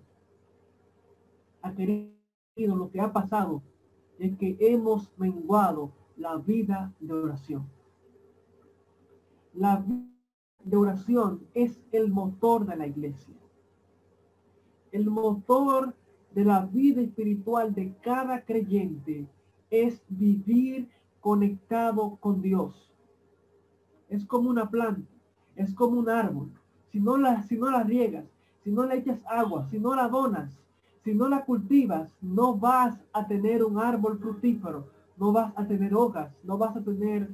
Ha 1.63 1.73
querido 1.75 2.17
lo 2.57 2.91
que 2.91 3.01
ha 3.01 3.13
pasado 3.13 3.63
es 4.19 4.37
que 4.37 4.57
hemos 4.61 5.11
menguado 5.19 5.93
la 6.17 6.37
vida 6.37 6.93
de 7.01 7.13
oración. 7.13 7.67
La 9.53 9.77
vida 9.77 10.16
de 10.67 10.77
oración 10.77 11.47
es 11.55 11.81
el 11.93 12.11
motor 12.11 12.67
de 12.67 12.77
la 12.77 12.89
iglesia. 12.89 13.35
El 14.91 15.09
motor 15.09 15.95
de 16.35 16.45
la 16.45 16.67
vida 16.67 17.01
espiritual 17.01 17.73
de 17.73 17.95
cada 18.03 18.45
creyente 18.45 19.29
es 19.71 20.03
vivir 20.09 20.89
conectado 21.21 22.17
con 22.17 22.43
Dios. 22.43 22.93
Es 24.09 24.27
como 24.27 24.51
una 24.51 24.69
planta, 24.69 25.09
es 25.55 25.73
como 25.73 26.01
un 26.01 26.09
árbol. 26.09 26.51
Si 26.91 26.99
no 26.99 27.17
la, 27.17 27.45
si 27.45 27.57
no 27.57 27.71
la 27.71 27.85
riegas, 27.85 28.25
si 28.65 28.73
no 28.73 28.85
le 28.87 28.97
echas 28.97 29.21
agua, 29.29 29.69
si 29.71 29.79
no 29.79 29.95
la 29.95 30.09
donas, 30.09 30.61
si 31.05 31.15
no 31.15 31.29
la 31.29 31.45
cultivas, 31.45 32.11
no 32.21 32.57
vas 32.57 32.99
a 33.13 33.25
tener 33.29 33.63
un 33.63 33.79
árbol 33.79 34.19
fructífero, 34.19 34.89
no 35.17 35.31
vas 35.31 35.53
a 35.57 35.65
tener 35.65 35.95
hojas, 35.95 36.33
no 36.43 36.59
vas 36.59 36.77
a 36.77 36.83
tener 36.83 37.31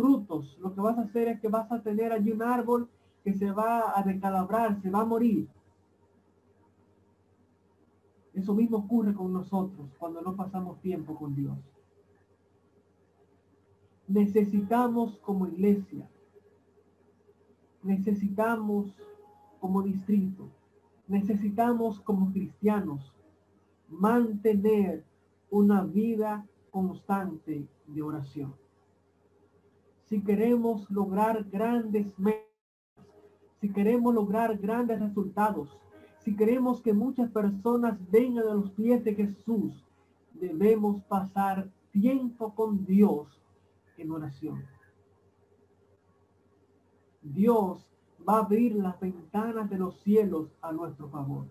frutos. 0.00 0.56
Lo 0.60 0.74
que 0.74 0.80
vas 0.80 0.96
a 0.98 1.02
hacer 1.02 1.28
es 1.28 1.40
que 1.40 1.48
vas 1.48 1.70
a 1.70 1.82
tener 1.82 2.12
allí 2.12 2.30
un 2.32 2.42
árbol 2.42 2.88
que 3.22 3.34
se 3.34 3.50
va 3.50 3.98
a 3.98 4.02
decalabrar, 4.02 4.80
se 4.80 4.90
va 4.90 5.02
a 5.02 5.04
morir. 5.04 5.46
Eso 8.32 8.54
mismo 8.54 8.78
ocurre 8.78 9.12
con 9.12 9.32
nosotros 9.32 9.90
cuando 9.98 10.22
no 10.22 10.34
pasamos 10.34 10.80
tiempo 10.80 11.14
con 11.14 11.34
Dios. 11.34 11.58
Necesitamos 14.08 15.18
como 15.18 15.46
iglesia, 15.46 16.08
necesitamos 17.82 18.96
como 19.60 19.82
distrito, 19.82 20.48
necesitamos 21.06 22.00
como 22.00 22.32
cristianos 22.32 23.12
mantener 23.88 25.04
una 25.50 25.84
vida 25.84 26.46
constante 26.70 27.66
de 27.86 28.02
oración. 28.02 28.54
Si 30.10 30.20
queremos 30.22 30.90
lograr 30.90 31.44
grandes 31.44 32.18
metas, 32.18 32.42
si 33.60 33.72
queremos 33.72 34.12
lograr 34.12 34.58
grandes 34.58 34.98
resultados, 34.98 35.78
si 36.18 36.34
queremos 36.34 36.82
que 36.82 36.92
muchas 36.92 37.30
personas 37.30 37.96
vengan 38.10 38.48
a 38.48 38.54
los 38.54 38.72
pies 38.72 39.04
de 39.04 39.14
Jesús, 39.14 39.86
debemos 40.32 41.00
pasar 41.02 41.70
tiempo 41.92 42.52
con 42.56 42.84
Dios 42.84 43.40
en 43.98 44.10
oración. 44.10 44.64
Dios 47.22 47.88
va 48.28 48.38
a 48.38 48.40
abrir 48.40 48.74
las 48.74 48.98
ventanas 48.98 49.70
de 49.70 49.78
los 49.78 50.00
cielos 50.00 50.50
a 50.60 50.72
nuestro 50.72 51.08
favor. 51.08 51.46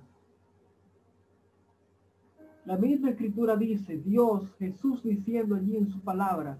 La 2.66 2.76
misma 2.76 3.12
escritura 3.12 3.56
dice, 3.56 3.98
Dios, 4.00 4.52
Jesús 4.60 5.02
diciendo 5.02 5.56
allí 5.56 5.78
en 5.78 5.88
su 5.88 6.02
palabra, 6.02 6.60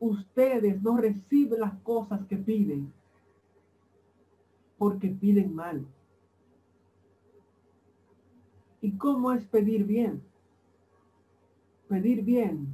ustedes 0.00 0.82
no 0.82 0.96
reciben 0.96 1.60
las 1.60 1.74
cosas 1.80 2.26
que 2.26 2.36
piden 2.36 2.92
porque 4.78 5.08
piden 5.08 5.54
mal. 5.54 5.86
¿Y 8.80 8.92
cómo 8.92 9.30
es 9.32 9.44
pedir 9.44 9.84
bien? 9.84 10.22
Pedir 11.86 12.24
bien 12.24 12.66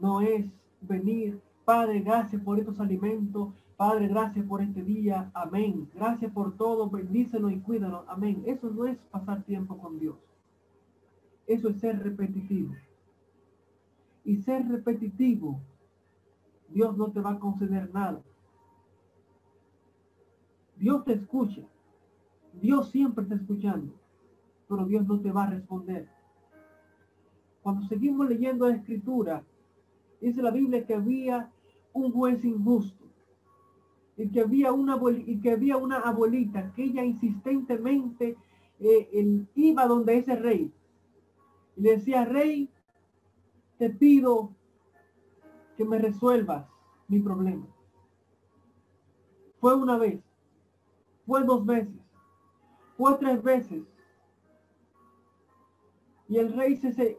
no 0.00 0.22
es 0.22 0.46
venir, 0.80 1.40
Padre, 1.64 2.00
gracias 2.00 2.40
por 2.42 2.58
estos 2.58 2.80
alimentos, 2.80 3.52
Padre, 3.76 4.08
gracias 4.08 4.46
por 4.46 4.62
este 4.62 4.82
día, 4.82 5.30
amén. 5.34 5.90
Gracias 5.94 6.32
por 6.32 6.56
todo, 6.56 6.88
bendícelo 6.88 7.50
y 7.50 7.60
cuídalo, 7.60 8.04
amén. 8.08 8.42
Eso 8.46 8.70
no 8.70 8.86
es 8.86 8.96
pasar 9.10 9.42
tiempo 9.42 9.76
con 9.76 9.98
Dios. 9.98 10.16
Eso 11.46 11.68
es 11.68 11.80
ser 11.80 12.02
repetitivo. 12.02 12.74
Y 14.24 14.36
ser 14.38 14.66
repetitivo, 14.66 15.60
Dios 16.68 16.96
no 16.96 17.10
te 17.10 17.20
va 17.20 17.32
a 17.32 17.38
conceder 17.38 17.92
nada. 17.92 18.22
Dios 20.76 21.04
te 21.04 21.14
escucha. 21.14 21.62
Dios 22.52 22.90
siempre 22.90 23.24
está 23.24 23.36
escuchando, 23.36 23.92
pero 24.68 24.84
Dios 24.86 25.06
no 25.06 25.20
te 25.20 25.30
va 25.30 25.44
a 25.44 25.50
responder. 25.50 26.08
Cuando 27.62 27.86
seguimos 27.86 28.28
leyendo 28.28 28.68
la 28.68 28.76
escritura, 28.76 29.44
dice 30.20 30.42
la 30.42 30.50
Biblia 30.50 30.86
que 30.86 30.94
había 30.94 31.50
un 31.92 32.12
juez 32.12 32.44
injusto 32.44 33.04
y 34.16 34.28
que 34.28 34.40
había 34.40 34.72
una, 34.72 34.98
y 35.26 35.40
que 35.40 35.52
había 35.52 35.76
una 35.76 35.98
abuelita 35.98 36.72
que 36.74 36.84
ella 36.84 37.04
insistentemente 37.04 38.36
eh, 38.78 39.46
iba 39.54 39.86
donde 39.86 40.18
ese 40.18 40.36
rey 40.36 40.72
y 41.76 41.82
le 41.82 41.96
decía, 41.96 42.24
rey, 42.24 42.70
te 43.78 43.90
pido 43.90 44.55
que 45.76 45.84
me 45.84 45.98
resuelvas 45.98 46.66
mi 47.08 47.20
problema. 47.20 47.66
Fue 49.60 49.74
una 49.74 49.96
vez, 49.96 50.20
fue 51.26 51.44
dos 51.44 51.64
veces, 51.64 51.94
fue 52.96 53.14
tres 53.18 53.42
veces. 53.42 53.82
Y 56.28 56.38
el 56.38 56.52
rey 56.54 56.76
se, 56.76 57.18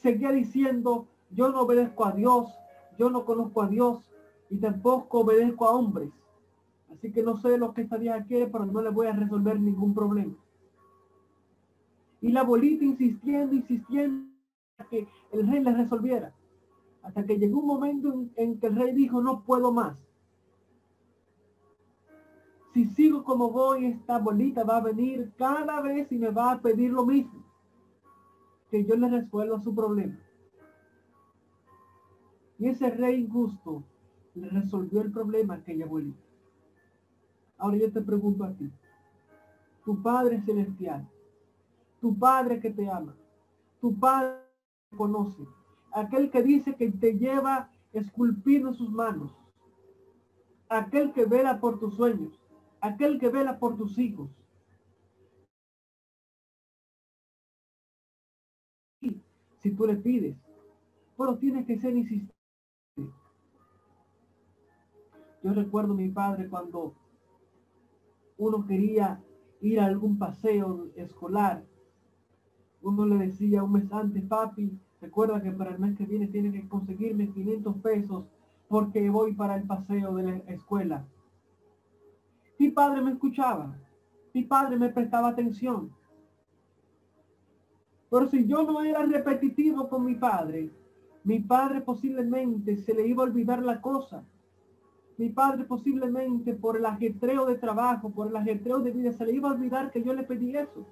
seguía 0.00 0.30
diciendo, 0.32 1.06
yo 1.30 1.50
no 1.50 1.62
obedezco 1.62 2.04
a 2.04 2.12
Dios, 2.12 2.52
yo 2.98 3.10
no 3.10 3.24
conozco 3.24 3.62
a 3.62 3.68
Dios 3.68 4.10
y 4.50 4.58
tampoco 4.58 5.20
obedezco 5.20 5.66
a 5.66 5.72
hombres. 5.72 6.10
Así 6.92 7.10
que 7.10 7.22
no 7.22 7.38
sé 7.38 7.56
lo 7.56 7.72
que 7.72 7.82
estaría 7.82 8.14
aquí, 8.14 8.34
pero 8.52 8.66
no 8.66 8.82
le 8.82 8.90
voy 8.90 9.06
a 9.06 9.12
resolver 9.12 9.58
ningún 9.58 9.94
problema. 9.94 10.34
Y 12.20 12.30
la 12.30 12.40
abuelita 12.40 12.84
insistiendo, 12.84 13.54
insistiendo, 13.54 14.30
que 14.90 15.08
el 15.32 15.48
rey 15.48 15.60
le 15.60 15.72
resolviera. 15.72 16.34
Hasta 17.02 17.26
que 17.26 17.38
llegó 17.38 17.60
un 17.60 17.66
momento 17.66 18.26
en 18.36 18.58
que 18.58 18.66
el 18.68 18.76
rey 18.76 18.92
dijo, 18.92 19.20
no 19.20 19.42
puedo 19.42 19.72
más. 19.72 19.96
Si 22.72 22.86
sigo 22.86 23.22
como 23.22 23.50
voy, 23.50 23.86
esta 23.86 24.18
bolita 24.18 24.64
va 24.64 24.78
a 24.78 24.82
venir 24.82 25.32
cada 25.36 25.80
vez 25.82 26.10
y 26.10 26.16
me 26.16 26.30
va 26.30 26.52
a 26.52 26.60
pedir 26.60 26.90
lo 26.90 27.04
mismo. 27.04 27.44
Que 28.70 28.84
yo 28.84 28.96
le 28.96 29.08
resuelva 29.08 29.60
su 29.60 29.74
problema. 29.74 30.18
Y 32.58 32.68
ese 32.68 32.90
rey 32.90 33.20
injusto 33.20 33.82
le 34.34 34.48
resolvió 34.48 35.02
el 35.02 35.12
problema 35.12 35.54
a 35.54 35.56
aquella 35.58 35.84
abuelita. 35.84 36.22
Ahora 37.58 37.76
yo 37.76 37.92
te 37.92 38.00
pregunto 38.00 38.44
a 38.44 38.52
ti. 38.52 38.70
Tu 39.84 40.00
Padre 40.00 40.40
Celestial, 40.42 41.06
tu 42.00 42.16
Padre 42.16 42.60
que 42.60 42.70
te 42.70 42.88
ama, 42.88 43.14
tu 43.80 43.98
Padre 43.98 44.38
que 44.88 44.96
conoce, 44.96 45.42
aquel 45.92 46.30
que 46.30 46.42
dice 46.42 46.74
que 46.76 46.90
te 46.90 47.18
lleva 47.18 47.70
esculpido 47.92 48.68
en 48.68 48.74
sus 48.74 48.90
manos, 48.90 49.32
aquel 50.68 51.12
que 51.12 51.26
vela 51.26 51.60
por 51.60 51.78
tus 51.78 51.94
sueños, 51.94 52.40
aquel 52.80 53.18
que 53.18 53.28
vela 53.28 53.58
por 53.58 53.76
tus 53.76 53.98
hijos. 53.98 54.30
Si 59.58 59.70
tú 59.70 59.86
le 59.86 59.96
pides, 59.96 60.36
pero 61.16 61.38
tienes 61.38 61.66
que 61.66 61.78
ser 61.78 61.96
insistente. 61.96 62.34
Yo 65.42 65.52
recuerdo 65.52 65.92
a 65.92 65.96
mi 65.96 66.08
padre 66.08 66.48
cuando 66.48 66.94
uno 68.36 68.66
quería 68.66 69.22
ir 69.60 69.78
a 69.78 69.86
algún 69.86 70.18
paseo 70.18 70.90
escolar. 70.96 71.64
Uno 72.80 73.06
le 73.06 73.26
decía 73.26 73.62
un 73.62 73.72
mes 73.72 73.92
antes, 73.92 74.24
papi, 74.24 74.76
recuerda 75.02 75.42
que 75.42 75.50
para 75.50 75.72
el 75.72 75.80
mes 75.80 75.98
que 75.98 76.06
viene 76.06 76.28
tiene 76.28 76.52
que 76.52 76.66
conseguirme 76.68 77.32
500 77.32 77.76
pesos 77.78 78.24
porque 78.68 79.10
voy 79.10 79.34
para 79.34 79.56
el 79.56 79.64
paseo 79.64 80.14
de 80.14 80.22
la 80.22 80.36
escuela. 80.46 81.04
Mi 82.58 82.70
padre 82.70 83.02
me 83.02 83.10
escuchaba. 83.10 83.76
Mi 84.32 84.44
padre 84.44 84.76
me 84.76 84.88
prestaba 84.88 85.28
atención. 85.28 85.90
Pero 88.08 88.28
si 88.28 88.46
yo 88.46 88.62
no 88.62 88.80
era 88.82 89.02
repetitivo 89.04 89.88
con 89.88 90.04
mi 90.04 90.14
padre, 90.14 90.70
mi 91.24 91.40
padre 91.40 91.80
posiblemente 91.80 92.76
se 92.76 92.94
le 92.94 93.06
iba 93.06 93.24
a 93.24 93.26
olvidar 93.26 93.62
la 93.62 93.80
cosa. 93.80 94.24
Mi 95.18 95.30
padre 95.30 95.64
posiblemente 95.64 96.54
por 96.54 96.76
el 96.76 96.86
ajetreo 96.86 97.44
de 97.46 97.56
trabajo, 97.56 98.10
por 98.10 98.28
el 98.28 98.36
ajetreo 98.36 98.78
de 98.78 98.92
vida, 98.92 99.12
se 99.12 99.26
le 99.26 99.32
iba 99.32 99.50
a 99.50 99.52
olvidar 99.52 99.90
que 99.90 100.02
yo 100.02 100.14
le 100.14 100.22
pedí 100.22 100.56
eso. 100.56 100.86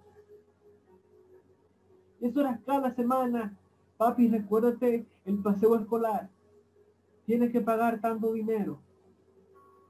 Eso 2.21 2.41
era 2.41 2.61
cada 2.67 2.93
semana. 2.95 3.57
Papi, 4.01 4.29
recuérdate 4.29 5.07
el 5.27 5.43
paseo 5.43 5.77
escolar. 5.77 6.31
Tienes 7.27 7.53
que 7.53 7.61
pagar 7.61 8.01
tanto 8.01 8.33
dinero. 8.33 8.81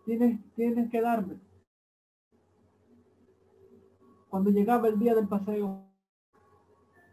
Tienes, 0.05 0.41
tienes 0.57 0.91
que 0.91 1.01
darme 1.01 1.39
cuando 4.29 4.51
llegaba 4.51 4.89
el 4.89 4.99
día 4.99 5.15
del 5.15 5.29
paseo, 5.29 5.85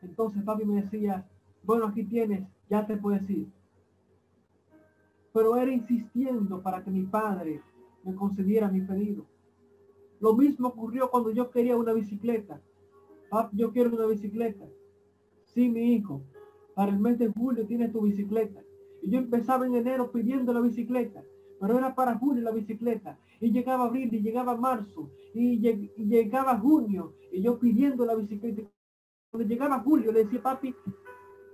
entonces 0.02 0.42
papi 0.44 0.66
me 0.66 0.82
decía, 0.82 1.24
bueno, 1.64 1.86
aquí 1.86 2.04
tienes, 2.04 2.48
ya 2.68 2.88
te 2.88 2.98
puedes 2.98 3.30
ir. 3.30 3.48
Pero 5.34 5.56
era 5.56 5.72
insistiendo 5.72 6.64
para 6.64 6.84
que 6.84 6.90
mi 6.90 7.04
padre 7.04 7.62
me 8.04 8.16
concediera 8.16 8.70
mi 8.70 8.82
pedido. 8.82 9.24
Lo 10.20 10.36
mismo 10.36 10.70
ocurrió 10.70 11.12
cuando 11.12 11.30
yo 11.30 11.52
quería 11.52 11.78
una 11.78 11.94
bicicleta. 11.94 12.60
Papi, 13.30 13.56
yo 13.56 13.72
quiero 13.72 13.96
una 13.96 14.08
bicicleta. 14.08 14.66
Sí, 15.46 15.70
mi 15.70 15.94
hijo, 15.94 16.24
para 16.78 16.92
el 16.92 17.00
mes 17.00 17.18
de 17.18 17.30
julio 17.30 17.66
tienes 17.66 17.92
tu 17.92 18.02
bicicleta. 18.02 18.62
Y 19.02 19.10
yo 19.10 19.18
empezaba 19.18 19.66
en 19.66 19.74
enero 19.74 20.12
pidiendo 20.12 20.54
la 20.54 20.62
bicicleta. 20.62 21.24
Pero 21.60 21.76
era 21.76 21.96
para 21.96 22.20
julio 22.20 22.44
la 22.44 22.52
bicicleta. 22.52 23.20
Y 23.42 23.52
llegaba 23.52 23.86
abril, 23.86 24.14
y 24.14 24.22
llegaba 24.22 24.56
marzo, 24.56 25.10
y, 25.34 25.58
llegaba 25.58 26.60
junio, 26.60 27.16
y 27.32 27.42
yo 27.42 27.58
pidiendo 27.58 28.06
la 28.06 28.14
bicicleta. 28.14 28.62
Cuando 29.32 29.50
llegaba 29.50 29.80
julio, 29.80 30.12
le 30.12 30.26
decía, 30.26 30.40
papi, 30.40 30.76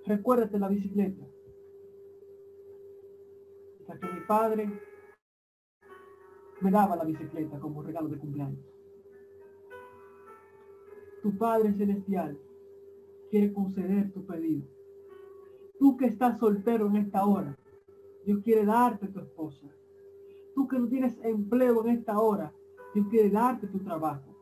recuérdate 0.06 0.60
la 0.60 0.68
bicicleta. 0.68 1.26
Hasta 3.80 3.98
que 3.98 4.14
mi 4.14 4.26
padre 4.28 4.68
me 6.60 6.70
daba 6.70 6.98
la 6.98 7.06
bicicleta 7.06 7.62
como 7.62 7.82
regalo 7.82 8.10
de 8.10 8.18
cumpleaños. 8.18 8.66
Tu 11.22 11.38
Padre 11.38 11.72
Celestial 11.76 12.38
quiere 13.32 13.54
conceder 13.54 14.12
tu 14.12 14.26
pedido. 14.26 14.83
Tú 15.84 15.98
que 15.98 16.06
estás 16.06 16.40
soltero 16.40 16.88
en 16.88 16.96
esta 16.96 17.26
hora, 17.26 17.58
Dios 18.26 18.40
quiere 18.42 18.66
darte 18.66 19.06
tu 19.10 19.20
esposa. 19.20 19.68
Tú 20.56 20.66
que 20.66 20.80
no 20.80 20.88
tienes 20.88 21.20
empleo 21.26 21.84
en 21.84 21.98
esta 21.98 22.22
hora, 22.22 22.54
Dios 22.94 23.06
quiere 23.10 23.30
darte 23.30 23.68
tu 23.68 23.80
trabajo. 23.80 24.34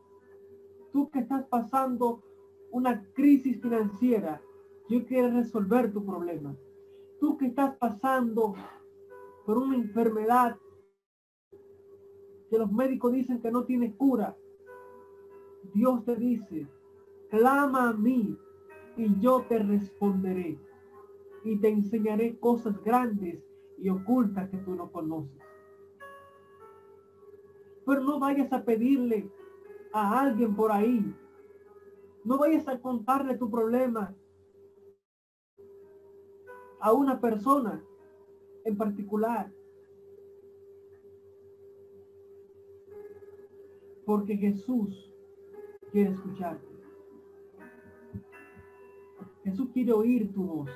Tú 0.92 1.10
que 1.10 1.18
estás 1.18 1.44
pasando 1.48 2.22
una 2.70 3.04
crisis 3.14 3.60
financiera, 3.60 4.40
Dios 4.88 5.02
quiere 5.08 5.32
resolver 5.32 5.92
tu 5.92 6.06
problema. 6.06 6.54
Tú 7.18 7.36
que 7.36 7.46
estás 7.46 7.76
pasando 7.76 8.54
por 9.44 9.58
una 9.58 9.74
enfermedad 9.74 10.56
que 12.50 12.56
los 12.56 12.70
médicos 12.70 13.14
dicen 13.14 13.42
que 13.42 13.50
no 13.50 13.64
tiene 13.64 13.96
cura, 13.96 14.36
Dios 15.74 16.04
te 16.04 16.14
dice, 16.14 16.68
clama 17.30 17.88
a 17.88 17.92
mí 17.94 18.38
y 18.96 19.18
yo 19.18 19.44
te 19.48 19.58
responderé 19.58 20.56
y 21.44 21.58
te 21.58 21.68
enseñaré 21.68 22.38
cosas 22.38 22.82
grandes 22.82 23.42
y 23.78 23.88
ocultas 23.88 24.48
que 24.48 24.58
tú 24.58 24.74
no 24.74 24.90
conoces. 24.90 25.42
Pero 27.84 28.02
no 28.02 28.20
vayas 28.20 28.52
a 28.52 28.64
pedirle 28.64 29.30
a 29.92 30.20
alguien 30.20 30.54
por 30.54 30.70
ahí. 30.70 31.14
No 32.24 32.38
vayas 32.38 32.68
a 32.68 32.80
contarle 32.80 33.36
tu 33.36 33.50
problema 33.50 34.14
a 36.80 36.92
una 36.92 37.20
persona 37.20 37.84
en 38.64 38.76
particular. 38.76 39.52
Porque 44.06 44.36
Jesús 44.36 45.12
quiere 45.90 46.10
escucharte. 46.10 46.66
Jesús 49.44 49.70
quiere 49.72 49.92
oír 49.92 50.32
tu 50.32 50.44
voz. 50.44 50.70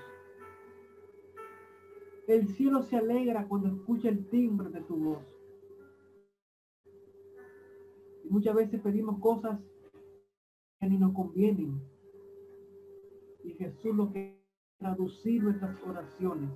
El 2.27 2.49
cielo 2.49 2.83
se 2.83 2.97
alegra 2.97 3.47
cuando 3.47 3.69
escucha 3.69 4.09
el 4.09 4.29
timbre 4.29 4.69
de 4.71 4.81
tu 4.81 4.97
voz. 4.97 5.25
Y 8.25 8.29
muchas 8.29 8.55
veces 8.57 8.81
pedimos 8.81 9.21
cosas 9.21 9.61
que 10.81 10.89
ni 10.89 10.99
nos 10.99 11.13
convienen. 11.13 11.81
Y 13.45 13.53
Jesús 13.53 13.95
lo 13.95 14.13
que 14.13 14.43
traducir 14.77 15.43
nuestras 15.43 15.81
oraciones 15.85 16.51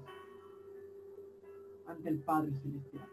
ante 1.86 2.08
el 2.08 2.18
Padre 2.22 2.52
Celestial. 2.62 3.08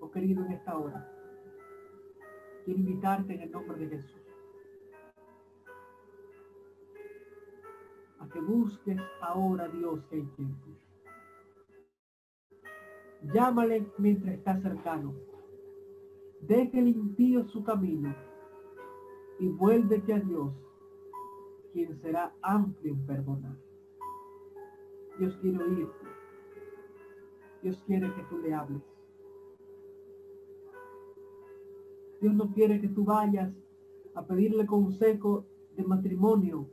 Oh 0.00 0.10
querido, 0.10 0.44
en 0.46 0.52
esta 0.52 0.78
hora, 0.78 1.12
quiero 2.64 2.80
invitarte 2.80 3.34
en 3.34 3.42
el 3.42 3.50
nombre 3.50 3.76
de 3.76 3.96
Jesús 3.96 4.29
a 8.20 8.28
que 8.28 8.40
busques 8.40 8.98
ahora 9.20 9.64
a 9.64 9.68
Dios 9.68 10.00
que 10.08 10.16
hay 10.16 10.26
tiempo. 10.36 10.68
Llámale 13.34 13.86
mientras 13.98 14.34
está 14.34 14.60
cercano. 14.60 15.14
Deje 16.40 16.78
el 16.78 17.48
su 17.48 17.62
camino 17.64 18.14
y 19.38 19.48
vuélvete 19.48 20.14
a 20.14 20.20
Dios, 20.20 20.52
quien 21.72 22.00
será 22.00 22.34
amplio 22.42 22.92
en 22.92 23.06
perdonar. 23.06 23.56
Dios 25.18 25.36
quiere 25.40 25.62
oírte. 25.62 26.06
Dios 27.62 27.82
quiere 27.86 28.14
que 28.14 28.22
tú 28.24 28.38
le 28.38 28.54
hables. 28.54 28.82
Dios 32.20 32.34
no 32.34 32.52
quiere 32.52 32.80
que 32.80 32.88
tú 32.88 33.04
vayas 33.04 33.52
a 34.14 34.24
pedirle 34.26 34.66
consejo 34.66 35.46
de 35.76 35.84
matrimonio 35.84 36.68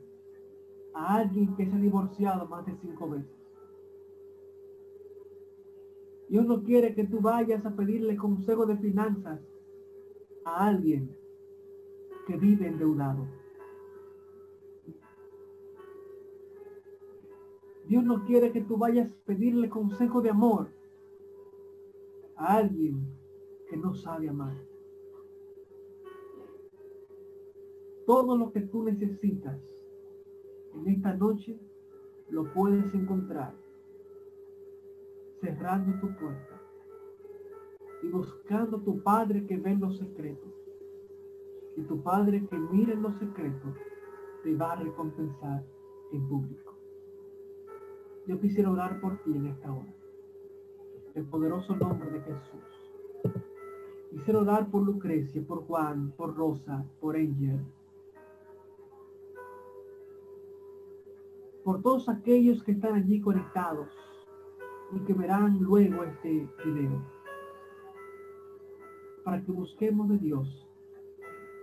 a 0.98 1.18
alguien 1.18 1.54
que 1.54 1.64
se 1.64 1.72
ha 1.72 1.78
divorciado 1.78 2.48
más 2.48 2.66
de 2.66 2.74
cinco 2.80 3.08
veces. 3.08 3.30
Dios 6.28 6.44
no 6.44 6.62
quiere 6.64 6.92
que 6.92 7.04
tú 7.04 7.20
vayas 7.20 7.64
a 7.64 7.74
pedirle 7.76 8.16
consejo 8.16 8.66
de 8.66 8.76
finanzas 8.76 9.40
a 10.44 10.66
alguien 10.66 11.16
que 12.26 12.36
vive 12.36 12.66
endeudado. 12.66 13.28
Dios 17.86 18.02
no 18.02 18.24
quiere 18.24 18.50
que 18.50 18.62
tú 18.62 18.76
vayas 18.76 19.08
a 19.08 19.24
pedirle 19.24 19.70
consejo 19.70 20.20
de 20.20 20.30
amor 20.30 20.68
a 22.34 22.56
alguien 22.56 23.06
que 23.70 23.76
no 23.76 23.94
sabe 23.94 24.28
amar. 24.28 24.56
Todo 28.04 28.36
lo 28.36 28.50
que 28.50 28.62
tú 28.62 28.82
necesitas 28.82 29.58
en 30.78 30.88
esta 30.88 31.14
noche 31.14 31.58
lo 32.30 32.52
puedes 32.52 32.92
encontrar 32.94 33.54
cerrando 35.40 35.98
tu 36.00 36.14
puerta 36.16 36.60
y 38.02 38.08
buscando 38.08 38.80
tu 38.80 39.02
Padre 39.02 39.46
que 39.46 39.56
ve 39.56 39.76
los 39.76 39.98
secretos. 39.98 40.52
Y 41.76 41.82
tu 41.82 42.02
Padre 42.02 42.44
que 42.46 42.58
mira 42.58 42.92
en 42.92 43.02
los 43.02 43.16
secretos 43.18 43.76
te 44.42 44.54
va 44.54 44.72
a 44.72 44.76
recompensar 44.76 45.64
en 46.12 46.28
público. 46.28 46.74
Yo 48.26 48.40
quisiera 48.40 48.70
orar 48.70 49.00
por 49.00 49.18
ti 49.22 49.32
en 49.34 49.46
esta 49.46 49.72
hora. 49.72 49.94
El 51.14 51.24
poderoso 51.24 51.74
nombre 51.76 52.10
de 52.10 52.20
Jesús. 52.20 53.42
Quisiera 54.10 54.40
orar 54.40 54.70
por 54.70 54.82
Lucrecia, 54.82 55.42
por 55.46 55.64
Juan, 55.66 56.12
por 56.16 56.36
Rosa, 56.36 56.84
por 57.00 57.16
Angel. 57.16 57.60
Por 61.68 61.82
todos 61.82 62.08
aquellos 62.08 62.62
que 62.62 62.72
están 62.72 62.94
allí 62.94 63.20
conectados 63.20 63.90
y 64.90 65.00
que 65.00 65.12
verán 65.12 65.58
luego 65.60 66.02
este 66.02 66.48
video. 66.64 67.04
Para 69.22 69.44
que 69.44 69.52
busquemos 69.52 70.08
de 70.08 70.16
Dios 70.16 70.66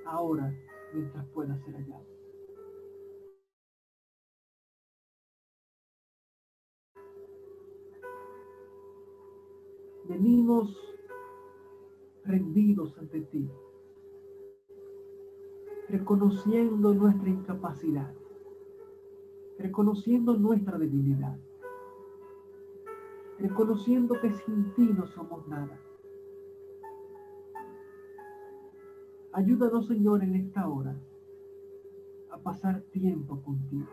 ahora 0.05 0.53
mientras 0.93 1.25
pueda 1.29 1.57
ser 1.57 1.73
hallado. 1.73 2.05
venimos 10.07 10.77
rendidos 12.25 12.95
ante 12.99 13.21
ti, 13.21 13.49
reconociendo 15.89 16.93
nuestra 16.93 17.27
incapacidad, 17.27 18.13
reconociendo 19.57 20.37
nuestra 20.37 20.77
debilidad, 20.77 21.37
reconociendo 23.39 24.19
que 24.19 24.31
sin 24.33 24.73
ti 24.73 24.93
no 24.93 25.07
somos 25.07 25.47
nada. 25.47 25.79
Ayúdanos, 29.31 29.87
Señor, 29.87 30.23
en 30.23 30.35
esta 30.35 30.67
hora 30.67 30.95
a 32.31 32.37
pasar 32.37 32.81
tiempo 32.91 33.41
contigo. 33.41 33.89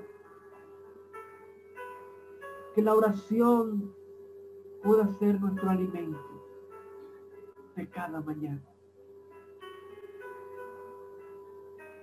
Que 2.74 2.82
la 2.82 2.94
oración 2.94 3.92
pueda 4.82 5.06
ser 5.18 5.40
nuestro 5.40 5.68
alimento 5.70 6.18
de 7.76 7.88
cada 7.88 8.20
mañana. 8.20 8.64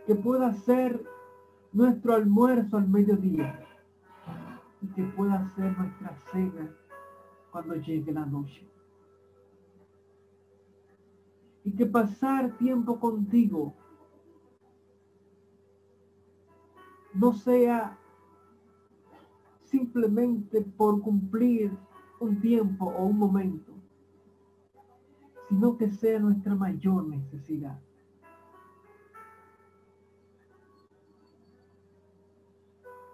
Que 0.06 0.16
pueda 0.16 0.54
ser 0.54 1.04
nuestro 1.72 2.14
almuerzo 2.14 2.78
al 2.78 2.88
mediodía 2.88 3.60
y 4.82 4.88
que 4.88 5.04
pueda 5.04 5.48
ser 5.56 5.78
nuestra 5.78 6.16
cena 6.32 6.72
cuando 7.52 7.76
llegue 7.76 8.12
la 8.12 8.26
noche. 8.26 8.68
Y 11.64 11.72
que 11.72 11.86
pasar 11.86 12.58
tiempo 12.58 13.00
contigo 13.00 13.76
no 17.14 17.34
sea 17.34 17.98
simplemente 19.66 20.62
por 20.62 21.02
cumplir 21.02 21.72
un 22.20 22.40
tiempo 22.40 22.86
o 22.86 23.06
un 23.06 23.18
momento, 23.18 23.72
sino 25.48 25.78
que 25.78 25.92
sea 25.92 26.20
nuestra 26.20 26.56
mayor 26.56 27.08
necesidad. 27.08 27.80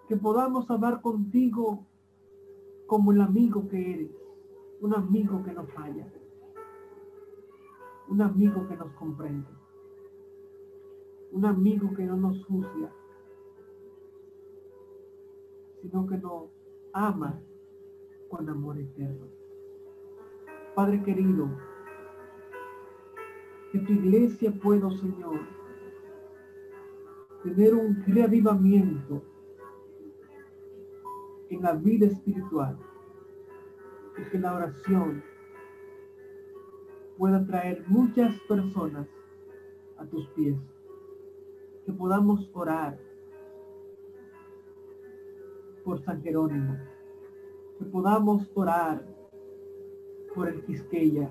Que 0.08 0.16
podamos 0.16 0.70
hablar 0.70 1.00
contigo 1.00 1.86
como 2.86 3.12
el 3.12 3.20
amigo 3.20 3.68
que 3.68 3.94
eres, 3.94 4.10
un 4.80 4.94
amigo 4.94 5.42
que 5.42 5.52
no 5.52 5.66
falla, 5.66 6.06
un 8.08 8.22
amigo 8.22 8.66
que 8.68 8.76
nos 8.76 8.92
comprende, 8.92 9.48
un 11.32 11.44
amigo 11.44 11.92
que 11.94 12.04
no 12.04 12.16
nos 12.16 12.44
juzga, 12.44 12.92
sino 15.82 16.06
que 16.06 16.18
nos 16.18 16.44
ama 16.92 17.40
con 18.28 18.48
amor 18.48 18.78
eterno. 18.78 19.26
Padre 20.74 21.02
querido, 21.02 21.48
que 23.72 23.78
tu 23.80 23.92
iglesia 23.92 24.52
pueda, 24.62 24.88
Señor, 24.90 25.40
tener 27.42 27.74
un 27.74 28.04
reavivamiento 28.06 29.22
en 31.50 31.62
la 31.62 31.72
vida 31.72 32.06
espiritual 32.06 32.76
y 34.18 34.30
que 34.30 34.38
la 34.38 34.54
oración 34.54 35.22
pueda 37.16 37.44
traer 37.46 37.84
muchas 37.86 38.38
personas 38.48 39.06
a 39.96 40.04
tus 40.06 40.26
pies. 40.30 40.56
Que 41.84 41.92
podamos 41.92 42.50
orar 42.52 42.98
por 45.84 46.02
San 46.02 46.20
Jerónimo. 46.22 46.76
Que 47.78 47.84
podamos 47.84 48.50
orar 48.54 49.06
por 50.34 50.48
el 50.48 50.64
Quisqueya. 50.64 51.30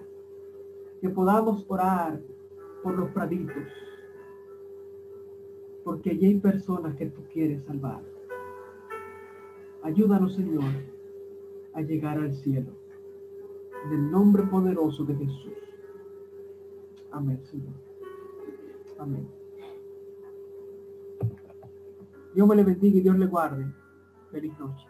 Que 1.02 1.10
podamos 1.10 1.66
orar 1.68 2.22
por 2.82 2.98
los 2.98 3.10
praditos. 3.12 3.68
Porque 5.84 6.12
allí 6.12 6.28
hay 6.28 6.40
personas 6.40 6.96
que 6.96 7.08
tú 7.08 7.22
quieres 7.32 7.64
salvar. 7.66 8.15
Ayúdanos, 9.86 10.34
Señor, 10.34 10.64
a 11.76 11.82
llegar 11.82 12.18
al 12.18 12.34
cielo. 12.34 12.72
En 13.86 13.94
el 13.94 14.10
nombre 14.10 14.42
poderoso 14.42 15.06
de 15.06 15.16
Jesús. 15.16 15.54
Amén, 17.12 17.40
Señor. 17.44 17.76
Amén. 18.98 19.28
Dios 22.34 22.48
me 22.48 22.56
le 22.56 22.64
bendiga 22.64 22.98
y 22.98 23.02
Dios 23.02 23.16
le 23.16 23.28
guarde. 23.28 23.64
Feliz 24.32 24.58
noche. 24.58 24.88